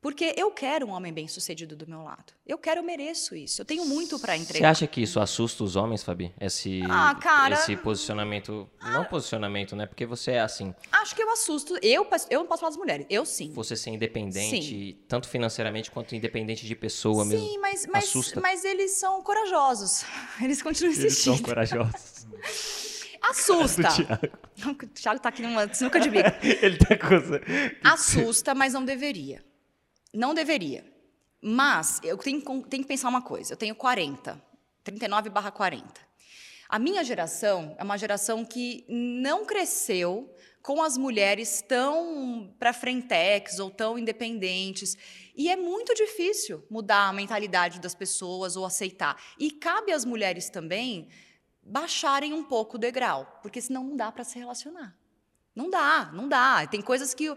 [0.00, 2.32] Porque eu quero um homem bem-sucedido do meu lado.
[2.46, 3.60] Eu quero, eu mereço isso.
[3.60, 4.74] Eu tenho muito para entregar.
[4.74, 6.32] Você acha que isso assusta os homens, Fabi?
[6.40, 8.70] Esse, ah, cara, esse posicionamento.
[8.78, 9.86] Ah, não posicionamento, né?
[9.86, 10.72] Porque você é assim.
[10.92, 11.76] Acho que eu assusto.
[11.82, 13.06] Eu, eu não posso falar das mulheres.
[13.10, 13.52] Eu sim.
[13.52, 14.98] Você ser independente, sim.
[15.08, 17.46] tanto financeiramente quanto independente de pessoa sim, mesmo.
[17.46, 18.40] Sim, mas, mas, assusta.
[18.40, 20.04] mas eles são corajosos.
[20.40, 21.32] Eles continuam insistindo.
[21.32, 22.26] Eles são corajosos.
[23.20, 23.88] Assusta.
[24.64, 26.30] o Thiago tá aqui numa sinuca de bico.
[26.40, 27.16] Ele tá com.
[27.82, 29.42] Assusta, mas não deveria.
[30.12, 30.84] Não deveria.
[31.40, 33.52] Mas eu tenho, tenho, que pensar uma coisa.
[33.52, 34.42] Eu tenho 40,
[34.82, 36.08] 39 barra 40.
[36.68, 43.58] A minha geração é uma geração que não cresceu com as mulheres tão para frentex
[43.58, 44.96] ou tão independentes.
[45.34, 49.22] E é muito difícil mudar a mentalidade das pessoas ou aceitar.
[49.38, 51.08] E cabe às mulheres também
[51.62, 54.97] baixarem um pouco o degrau, porque senão não dá para se relacionar.
[55.58, 56.64] Não dá, não dá.
[56.68, 57.34] Tem coisas que,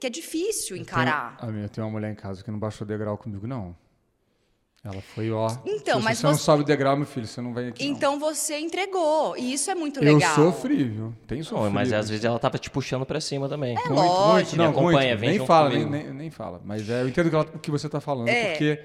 [0.00, 1.36] que é difícil encarar.
[1.42, 3.76] Eu tenho, eu tenho uma mulher em casa que não baixou degrau comigo, não.
[4.82, 5.54] Ela foi, ó.
[5.66, 7.84] Então, se mas você, você não sobe degrau, meu filho, você não vem aqui.
[7.84, 8.20] Então não.
[8.20, 9.36] você entregou.
[9.36, 10.30] E isso é muito legal.
[10.30, 11.14] Eu sofri, viu?
[11.26, 11.72] Tem sofrido.
[11.72, 13.76] mas às vezes ela tava te puxando pra cima também.
[13.76, 14.32] É muito, lógico.
[14.32, 14.56] muito.
[14.56, 15.20] Não, acompanha, muito.
[15.20, 16.62] vem nem fala, nem, nem, nem, fala.
[16.64, 18.52] Mas é, eu entendo o que você tá falando, é.
[18.52, 18.80] porque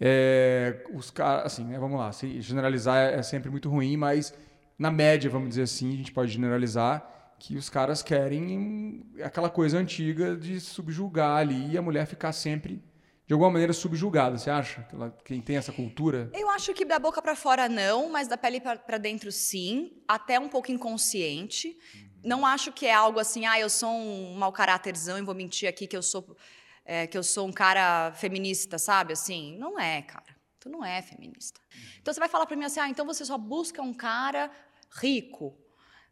[0.00, 4.32] é, os caras, assim, né, vamos lá, se generalizar é, é sempre muito ruim, mas
[4.78, 9.78] na média, vamos dizer assim, a gente pode generalizar que os caras querem aquela coisa
[9.78, 12.84] antiga de subjugar ali e a mulher ficar sempre
[13.26, 14.36] de alguma maneira subjugada.
[14.36, 14.86] Você acha?
[15.24, 16.30] Quem tem essa cultura?
[16.34, 20.38] Eu acho que da boca para fora não, mas da pele para dentro sim, até
[20.38, 21.78] um pouco inconsciente.
[22.22, 25.66] Não acho que é algo assim, ah, eu sou um mau caráterzão e vou mentir
[25.66, 26.36] aqui que eu sou
[26.84, 29.14] é, que eu sou um cara feminista, sabe?
[29.14, 30.36] Assim, não é, cara.
[30.58, 31.58] Tu não é feminista.
[32.02, 34.50] Então você vai falar para mim assim, ah, então você só busca um cara
[34.90, 35.56] rico?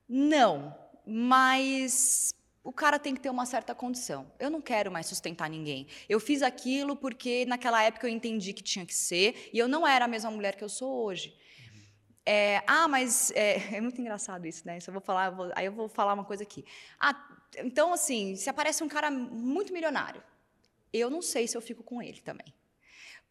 [0.09, 4.31] Não mas o cara tem que ter uma certa condição.
[4.39, 5.87] Eu não quero mais sustentar ninguém.
[6.07, 9.87] Eu fiz aquilo porque naquela época eu entendi que tinha que ser e eu não
[9.87, 11.35] era a mesma mulher que eu sou hoje.
[12.27, 14.79] É, ah, mas é, é, muito engraçado isso, né?
[14.81, 16.63] Se eu vou falar, vou, aí eu vou falar uma coisa aqui.
[17.01, 17.17] Ah,
[17.57, 20.23] então assim, se aparece um cara muito milionário,
[20.93, 22.53] eu não sei se eu fico com ele também,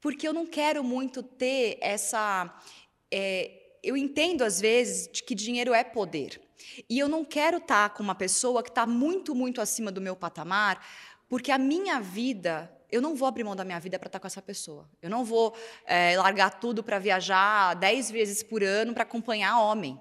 [0.01, 2.59] porque eu não quero muito ter essa.
[3.11, 6.46] É, eu entendo às vezes que dinheiro é poder.
[6.89, 10.01] E eu não quero estar tá com uma pessoa que está muito, muito acima do
[10.01, 10.85] meu patamar,
[11.29, 14.21] porque a minha vida, eu não vou abrir mão da minha vida para estar tá
[14.21, 14.89] com essa pessoa.
[15.01, 15.55] Eu não vou
[15.85, 19.99] é, largar tudo para viajar dez vezes por ano para acompanhar homem.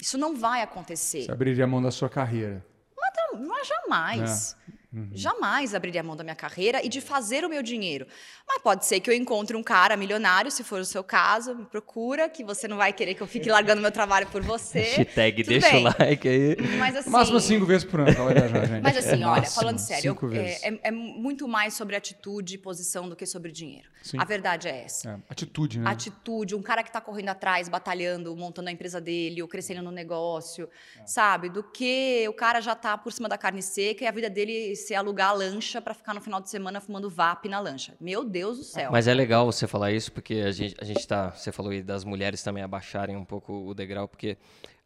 [0.00, 1.24] Isso não vai acontecer.
[1.24, 2.64] Você abriria a mão da sua carreira?
[2.96, 4.56] Mas, mas jamais.
[4.68, 4.71] É.
[4.92, 5.08] Uhum.
[5.12, 8.06] Jamais abriria a mão da minha carreira e de fazer o meu dinheiro.
[8.46, 11.64] Mas pode ser que eu encontre um cara milionário, se for o seu caso, me
[11.64, 14.80] procura, que você não vai querer que eu fique largando meu trabalho por você.
[14.96, 15.86] Hashtag deixa bem.
[15.86, 16.56] o like aí.
[16.78, 18.82] Mas assim, Máximo cinco vezes por ano, viajar, gente.
[18.82, 22.54] Mas assim, é olha, máximo, falando sério, eu, é, é, é, muito mais sobre atitude
[22.56, 23.88] e posição do que sobre dinheiro.
[24.02, 24.18] Sim.
[24.18, 25.10] A verdade é essa.
[25.10, 25.90] É, atitude, né?
[25.90, 29.90] Atitude, um cara que está correndo atrás, batalhando, montando a empresa dele, ou crescendo no
[29.90, 30.68] negócio,
[30.98, 31.06] é.
[31.06, 31.48] sabe?
[31.48, 34.74] Do que o cara já está por cima da carne seca e a vida dele
[34.82, 37.94] você alugar a lancha para ficar no final de semana fumando VAP na lancha.
[38.00, 38.90] Meu Deus do céu.
[38.92, 41.30] Mas é legal você falar isso, porque a gente, a gente tá.
[41.30, 44.36] Você falou aí das mulheres também abaixarem um pouco o degrau, porque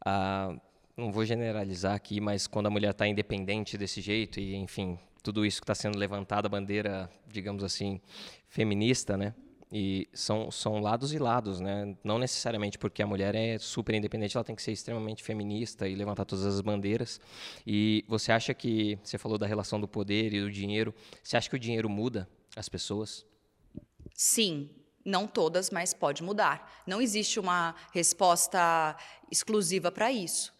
[0.03, 0.49] a.
[0.51, 0.67] Ah,
[0.97, 5.45] não vou generalizar aqui, mas quando a mulher está independente desse jeito e, enfim, tudo
[5.45, 8.01] isso que está sendo levantado, a bandeira, digamos assim,
[8.47, 9.35] feminista, né?
[9.71, 11.95] E são, são lados e lados, né?
[12.03, 15.95] Não necessariamente porque a mulher é super independente, ela tem que ser extremamente feminista e
[15.95, 17.19] levantar todas as bandeiras.
[17.65, 21.49] E você acha que, você falou da relação do poder e do dinheiro, você acha
[21.49, 23.25] que o dinheiro muda as pessoas?
[24.13, 24.69] Sim,
[25.03, 26.83] não todas, mas pode mudar.
[26.87, 28.95] Não existe uma resposta
[29.29, 30.56] exclusiva para isso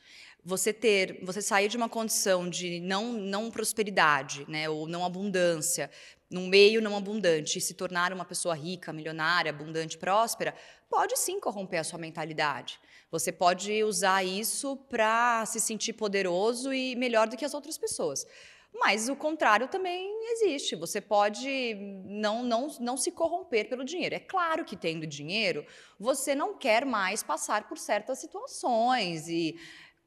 [0.48, 5.92] você ter, você sair de uma condição de não, não prosperidade, né, ou não abundância,
[6.32, 10.56] num meio não abundante, e se tornar uma pessoa rica, milionária, abundante, próspera,
[10.90, 12.80] pode sim corromper a sua mentalidade.
[13.12, 18.26] Você pode usar isso para se sentir poderoso e melhor do que as outras pessoas.
[18.74, 20.76] Mas o contrário também existe.
[20.76, 21.74] Você pode
[22.06, 24.16] não, não, não se corromper pelo dinheiro.
[24.16, 25.66] É claro que tendo dinheiro,
[26.00, 29.56] você não quer mais passar por certas situações e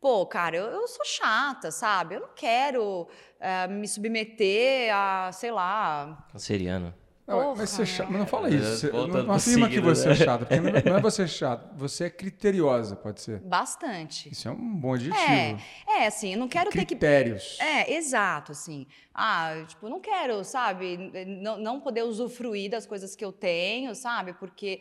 [0.01, 2.15] pô, cara, eu, eu sou chata, sabe?
[2.15, 6.27] Eu não quero uh, me submeter a, sei lá.
[6.33, 6.95] Canceriano.
[7.27, 8.77] Não, mas você é chato, mas não fala isso.
[8.77, 10.15] Você, não, não afirma que você é né?
[10.17, 13.39] chata, porque não, não é você chato, você é criteriosa, pode ser.
[13.41, 14.31] Bastante.
[14.31, 15.23] Isso é um bom adjetivo.
[15.23, 15.57] É,
[15.89, 17.57] é assim, eu não quero Critérios.
[17.57, 17.93] ter que.
[17.93, 18.87] É, exato, assim.
[19.15, 20.97] Ah, tipo, não quero, sabe,
[21.41, 24.81] não, não poder usufruir das coisas que eu tenho, sabe, porque.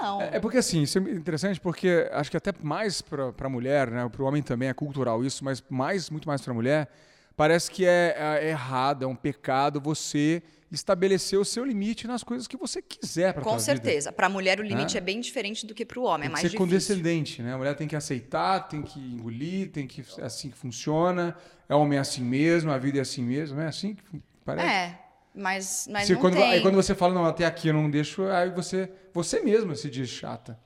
[0.00, 0.20] Não.
[0.20, 3.90] É, é porque assim, isso é interessante porque acho que até mais para a mulher,
[3.90, 6.88] né, para o homem também é cultural isso, mas mais, muito mais para a mulher,
[7.36, 10.42] parece que é, é errado, é um pecado você
[10.74, 14.12] estabelecer o seu limite nas coisas que você quiser para Com certeza.
[14.12, 14.98] Para a mulher o limite é?
[14.98, 15.00] é?
[15.00, 16.66] bem diferente do que para o homem, tem é mais ser difícil.
[16.66, 17.54] condescendente, né?
[17.54, 21.36] A mulher tem que aceitar, tem que engolir, tem que é assim que funciona.
[21.68, 24.68] É homem é assim mesmo, a vida é assim mesmo, é assim que parece.
[24.68, 24.98] É,
[25.34, 26.44] mas, mas Se, não quando, tem.
[26.44, 29.88] Aí quando você fala não, até aqui eu não deixo, aí você você mesma se
[29.88, 30.58] diz chata.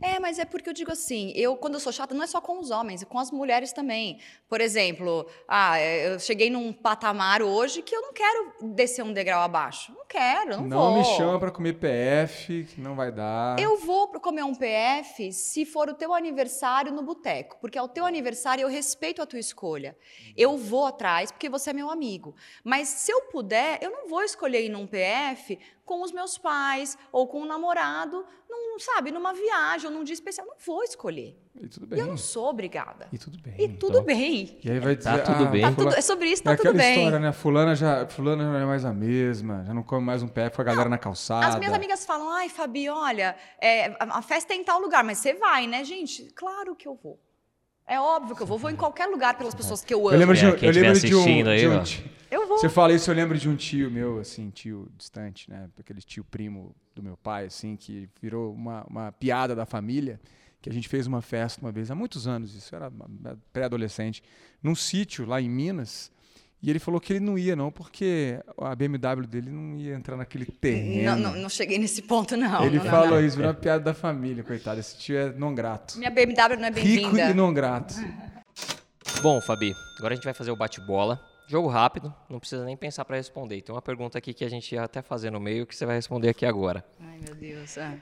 [0.00, 2.40] É, mas é porque eu digo assim, eu quando eu sou chata não é só
[2.40, 4.18] com os homens, é com as mulheres também.
[4.48, 9.42] Por exemplo, ah, eu cheguei num patamar hoje que eu não quero descer um degrau
[9.42, 9.92] abaixo.
[9.92, 10.90] Não quero, não, não vou.
[10.90, 13.58] Não me chama para comer PF, que não vai dar.
[13.58, 17.82] Eu vou para comer um PF se for o teu aniversário no boteco, porque é
[17.82, 19.96] o teu aniversário eu respeito a tua escolha.
[20.36, 22.34] Eu vou atrás porque você é meu amigo.
[22.62, 26.98] Mas se eu puder, eu não vou escolher ir num PF com os meus pais
[27.12, 30.46] ou com um namorado, num, sabe, numa viagem ou num dia especial.
[30.46, 31.40] Não vou escolher.
[31.58, 31.98] E tudo bem.
[31.98, 33.08] E eu não sou obrigada.
[33.12, 33.54] E tudo bem.
[33.56, 34.04] E tudo então.
[34.04, 34.58] bem.
[34.62, 35.62] E aí vai tá dizer, tá tudo ah, bem.
[35.62, 36.80] Tá tudo, é sobre isso, tá é tudo bem.
[36.80, 37.32] aquela história, né?
[37.32, 40.60] Fulana já, fulana não é mais a mesma, já não come mais um pé com
[40.60, 41.46] a galera não, na calçada.
[41.46, 45.18] As minhas amigas falam, ai, Fabi, olha, é, a festa é em tal lugar, mas
[45.18, 46.24] você vai, né, gente?
[46.34, 47.18] Claro que eu vou.
[47.86, 48.58] É óbvio que eu vou.
[48.58, 50.14] Vou em qualquer lugar pelas pessoas que eu amo.
[50.14, 51.82] Eu lembro de, é, eu lembro de um, aí, de um
[52.30, 52.58] eu vou.
[52.58, 55.68] Você fala isso, eu lembro de um tio meu, assim, tio distante, né?
[55.78, 60.20] Aquele tio primo do meu pai, assim, que virou uma, uma piada da família,
[60.60, 62.90] que a gente fez uma festa uma vez, há muitos anos, isso era
[63.52, 64.22] pré-adolescente,
[64.62, 66.10] num sítio lá em Minas,
[66.66, 70.16] e ele falou que ele não ia, não, porque a BMW dele não ia entrar
[70.16, 71.16] naquele terreno.
[71.16, 72.64] Não, não, não cheguei nesse ponto, não.
[72.64, 74.80] Ele não, falou não, isso, virou uma piada da família, coitado.
[74.80, 75.96] Esse tio é não grato.
[75.96, 77.18] Minha BMW não é bem-vinda.
[77.18, 77.94] Rico e não grato.
[79.22, 81.24] Bom, Fabi, agora a gente vai fazer o bate-bola.
[81.46, 83.62] Jogo rápido, não precisa nem pensar para responder.
[83.62, 85.94] Tem uma pergunta aqui que a gente ia até fazer no meio que você vai
[85.94, 86.84] responder aqui agora.
[86.98, 87.78] Ai, meu Deus.
[87.78, 87.94] Ah.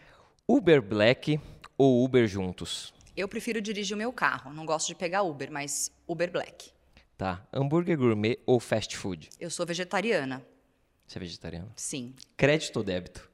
[0.49, 1.39] Uber Black
[1.77, 2.95] ou Uber juntos?
[3.15, 4.55] Eu prefiro dirigir o meu carro.
[4.55, 6.73] Não gosto de pegar Uber, mas Uber Black.
[7.17, 7.47] Tá.
[7.53, 9.31] Hambúrguer gourmet ou fast food?
[9.39, 10.45] Eu sou vegetariana.
[11.07, 11.71] Você é vegetariana?
[11.77, 12.15] Sim.
[12.37, 13.31] Crédito ou débito?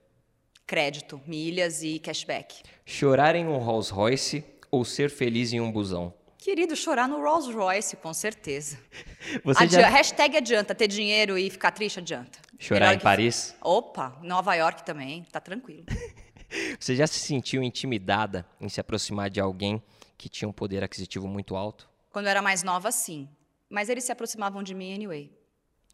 [0.66, 2.62] Crédito, milhas e cashback.
[2.84, 6.12] Chorar em um Rolls Royce ou ser feliz em um busão?
[6.38, 8.78] Querido, chorar no Rolls Royce, com certeza.
[9.44, 9.88] Você Adi já...
[9.88, 12.38] Hashtag adianta, ter dinheiro e ficar triste adianta.
[12.58, 12.98] Chorar Melhor em.
[13.00, 13.54] Paris?
[13.60, 15.84] Opa, Nova York também, tá tranquilo.
[16.78, 19.82] Você já se sentiu intimidada em se aproximar de alguém
[20.18, 21.88] que tinha um poder aquisitivo muito alto?
[22.10, 23.28] Quando eu era mais nova, sim.
[23.70, 25.32] Mas eles se aproximavam de mim anyway.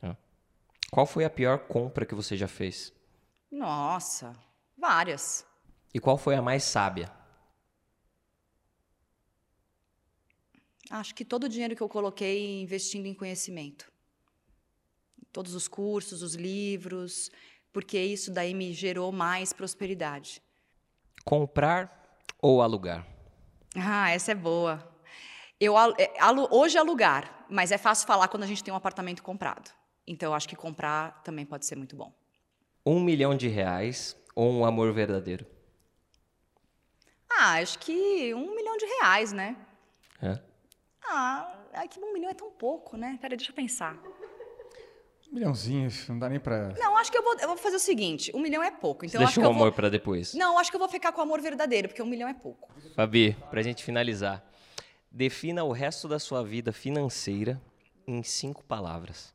[0.02, 0.16] Ah.
[0.90, 2.92] Qual foi a pior compra que você já fez?
[3.50, 4.34] Nossa,
[4.76, 5.46] várias.
[5.92, 7.12] E qual foi a mais sábia?
[10.90, 13.92] Acho que todo o dinheiro que eu coloquei investindo em conhecimento.
[15.32, 17.30] Todos os cursos, os livros,
[17.72, 20.40] porque isso daí me gerou mais prosperidade.
[21.24, 23.06] Comprar ou alugar?
[23.74, 24.95] Ah, essa é boa.
[25.58, 26.12] Eu, é,
[26.50, 29.70] hoje é alugar, mas é fácil falar quando a gente tem um apartamento comprado.
[30.06, 32.12] Então, eu acho que comprar também pode ser muito bom.
[32.84, 35.46] Um milhão de reais ou um amor verdadeiro?
[37.28, 39.56] Ah, acho que um milhão de reais, né?
[40.22, 40.38] É?
[41.08, 43.18] Ah, é que um milhão é tão pouco, né?
[43.20, 43.98] Peraí, deixa eu pensar.
[45.32, 46.74] milhãozinho, não dá nem pra.
[46.78, 49.04] Não, acho que eu vou, eu vou fazer o seguinte: um milhão é pouco.
[49.04, 49.72] Então Deixa acho o que eu amor vou...
[49.72, 50.34] para depois.
[50.34, 52.72] Não, acho que eu vou ficar com o amor verdadeiro, porque um milhão é pouco.
[52.94, 54.42] Fabi, para a gente finalizar,
[55.16, 57.58] defina o resto da sua vida financeira
[58.06, 59.34] em cinco palavras.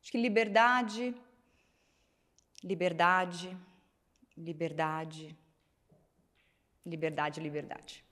[0.00, 1.12] Acho que liberdade,
[2.62, 3.56] liberdade,
[4.38, 5.36] liberdade,
[6.86, 8.04] liberdade, liberdade.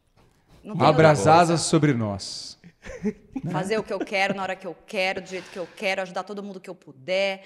[0.65, 2.59] Não Abra as asas sobre nós.
[3.53, 6.03] Fazer o que eu quero na hora que eu quero, do jeito que eu quero,
[6.03, 7.45] ajudar todo mundo que eu puder.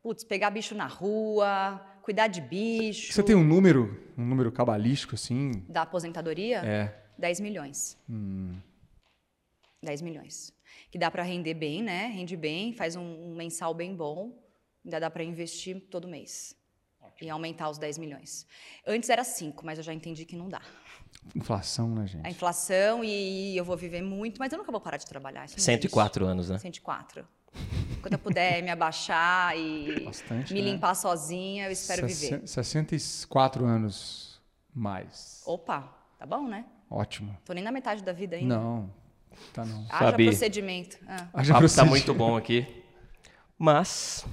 [0.00, 3.12] Putz, pegar bicho na rua, cuidar de bicho.
[3.12, 5.64] Você tem um número, um número cabalístico, assim?
[5.68, 6.58] Da aposentadoria?
[6.58, 6.94] É.
[7.18, 7.98] 10 milhões.
[8.08, 8.56] Hum.
[9.82, 10.52] 10 milhões.
[10.90, 12.06] Que dá para render bem, né?
[12.06, 14.38] Rende bem, faz um, um mensal bem bom.
[14.84, 16.56] Ainda dá para investir todo mês.
[17.00, 17.26] Ótimo.
[17.26, 18.46] E aumentar os 10 milhões.
[18.86, 20.62] Antes era 5, mas eu já entendi que não dá.
[21.34, 22.26] Inflação, né, gente?
[22.26, 25.48] A inflação e eu vou viver muito, mas eu nunca vou parar de trabalhar.
[25.48, 26.58] 104 anos, né?
[26.58, 27.26] 104.
[28.00, 30.70] Quando eu puder me abaixar e Bastante, me né?
[30.70, 32.46] limpar sozinha, eu espero viver.
[32.46, 34.40] 64 anos
[34.72, 35.42] mais.
[35.44, 35.82] Opa,
[36.18, 36.64] tá bom, né?
[36.88, 37.36] Ótimo.
[37.44, 38.56] Tô nem na metade da vida ainda.
[38.56, 38.90] Não,
[39.52, 39.86] tá não.
[39.88, 40.24] Haja Fabi.
[40.26, 40.98] procedimento.
[41.06, 41.28] Ah.
[41.34, 42.66] Haja o papo tá muito bom aqui.
[43.58, 44.24] Mas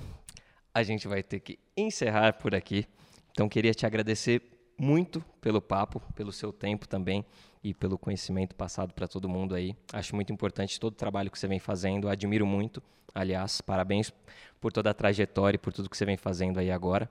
[0.74, 2.86] a gente vai ter que encerrar por aqui.
[3.32, 4.42] Então queria te agradecer
[4.78, 7.26] muito pelo papo, pelo seu tempo também
[7.64, 9.76] e pelo conhecimento passado para todo mundo aí.
[9.92, 12.08] Acho muito importante todo o trabalho que você vem fazendo.
[12.08, 12.82] Admiro muito,
[13.14, 14.14] aliás, parabéns
[14.62, 17.10] por toda a trajetória e por tudo que você vem fazendo aí agora.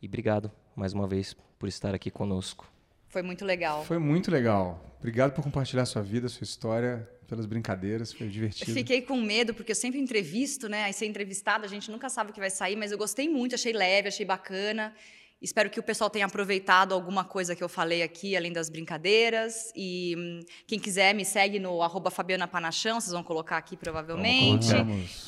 [0.00, 2.70] E obrigado mais uma vez por estar aqui conosco.
[3.08, 3.84] Foi muito legal.
[3.84, 4.84] Foi muito legal.
[4.98, 8.72] Obrigado por compartilhar sua vida, sua história, pelas brincadeiras, foi divertido.
[8.72, 10.84] Fiquei com medo, porque eu sempre entrevisto, né?
[10.84, 13.54] Aí ser entrevistada, a gente nunca sabe o que vai sair, mas eu gostei muito,
[13.54, 14.94] achei leve, achei bacana.
[15.40, 19.70] Espero que o pessoal tenha aproveitado alguma coisa que eu falei aqui, além das brincadeiras.
[19.76, 24.72] E hum, quem quiser, me segue no arroba Fabiana Panachão, vocês vão colocar aqui provavelmente.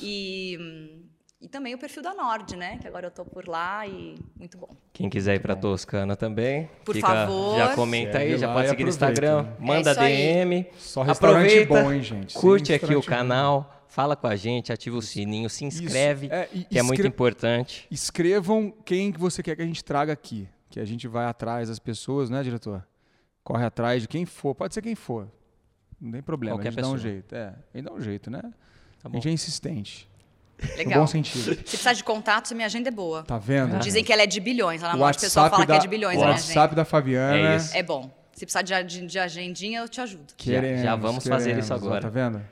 [0.01, 1.11] E, hum, e
[1.49, 2.79] também o perfil da Nord, né?
[2.79, 4.77] Que agora eu tô por lá e muito bom.
[4.93, 7.57] Quem quiser ir para Toscana também, por fica, favor.
[7.57, 10.67] Já comenta aí, já pode seguir no Instagram, manda é DM.
[10.79, 12.35] Só restaurante bom, hein, gente?
[12.35, 16.49] Curte Sim, aqui o canal fala com a gente, ativa o sininho, se inscreve, é,
[16.53, 17.87] e, que é muito importante.
[17.91, 21.69] Escrevam quem que você quer que a gente traga aqui, que a gente vai atrás
[21.69, 22.87] das pessoas, né, diretor?
[23.43, 25.27] Corre atrás de quem for, pode ser quem for.
[26.01, 26.95] Não tem problema, Qualquer a gente pessoa.
[26.95, 27.35] dá um jeito.
[27.35, 28.43] É, a gente dá um jeito, né?
[29.03, 30.10] Tá a gente é insistente.
[30.77, 30.95] Legal.
[30.95, 31.43] No bom sentido.
[31.43, 33.23] Se precisar de contatos, minha agenda é boa.
[33.23, 33.79] Tá vendo?
[33.79, 34.83] Dizem que ela é de bilhões.
[34.83, 36.19] Lá na noite o pessoal fala da, que é de bilhões.
[36.19, 37.63] O WhatsApp da Fabiana.
[37.73, 38.11] É, é, bom.
[38.33, 40.33] Se precisar de, de agendinha, eu te ajudo.
[40.37, 42.03] Queremos, já, já vamos queremos, fazer isso agora.
[42.03, 42.43] Tá vendo?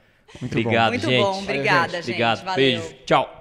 [0.41, 0.91] Muito Obrigado, bom.
[0.91, 1.23] Muito gente.
[1.23, 1.39] bom.
[1.39, 2.03] Obrigada, gente.
[2.03, 2.45] Obrigado.
[2.45, 2.57] Valeu.
[2.57, 2.95] Beijo.
[3.07, 3.38] Tchau.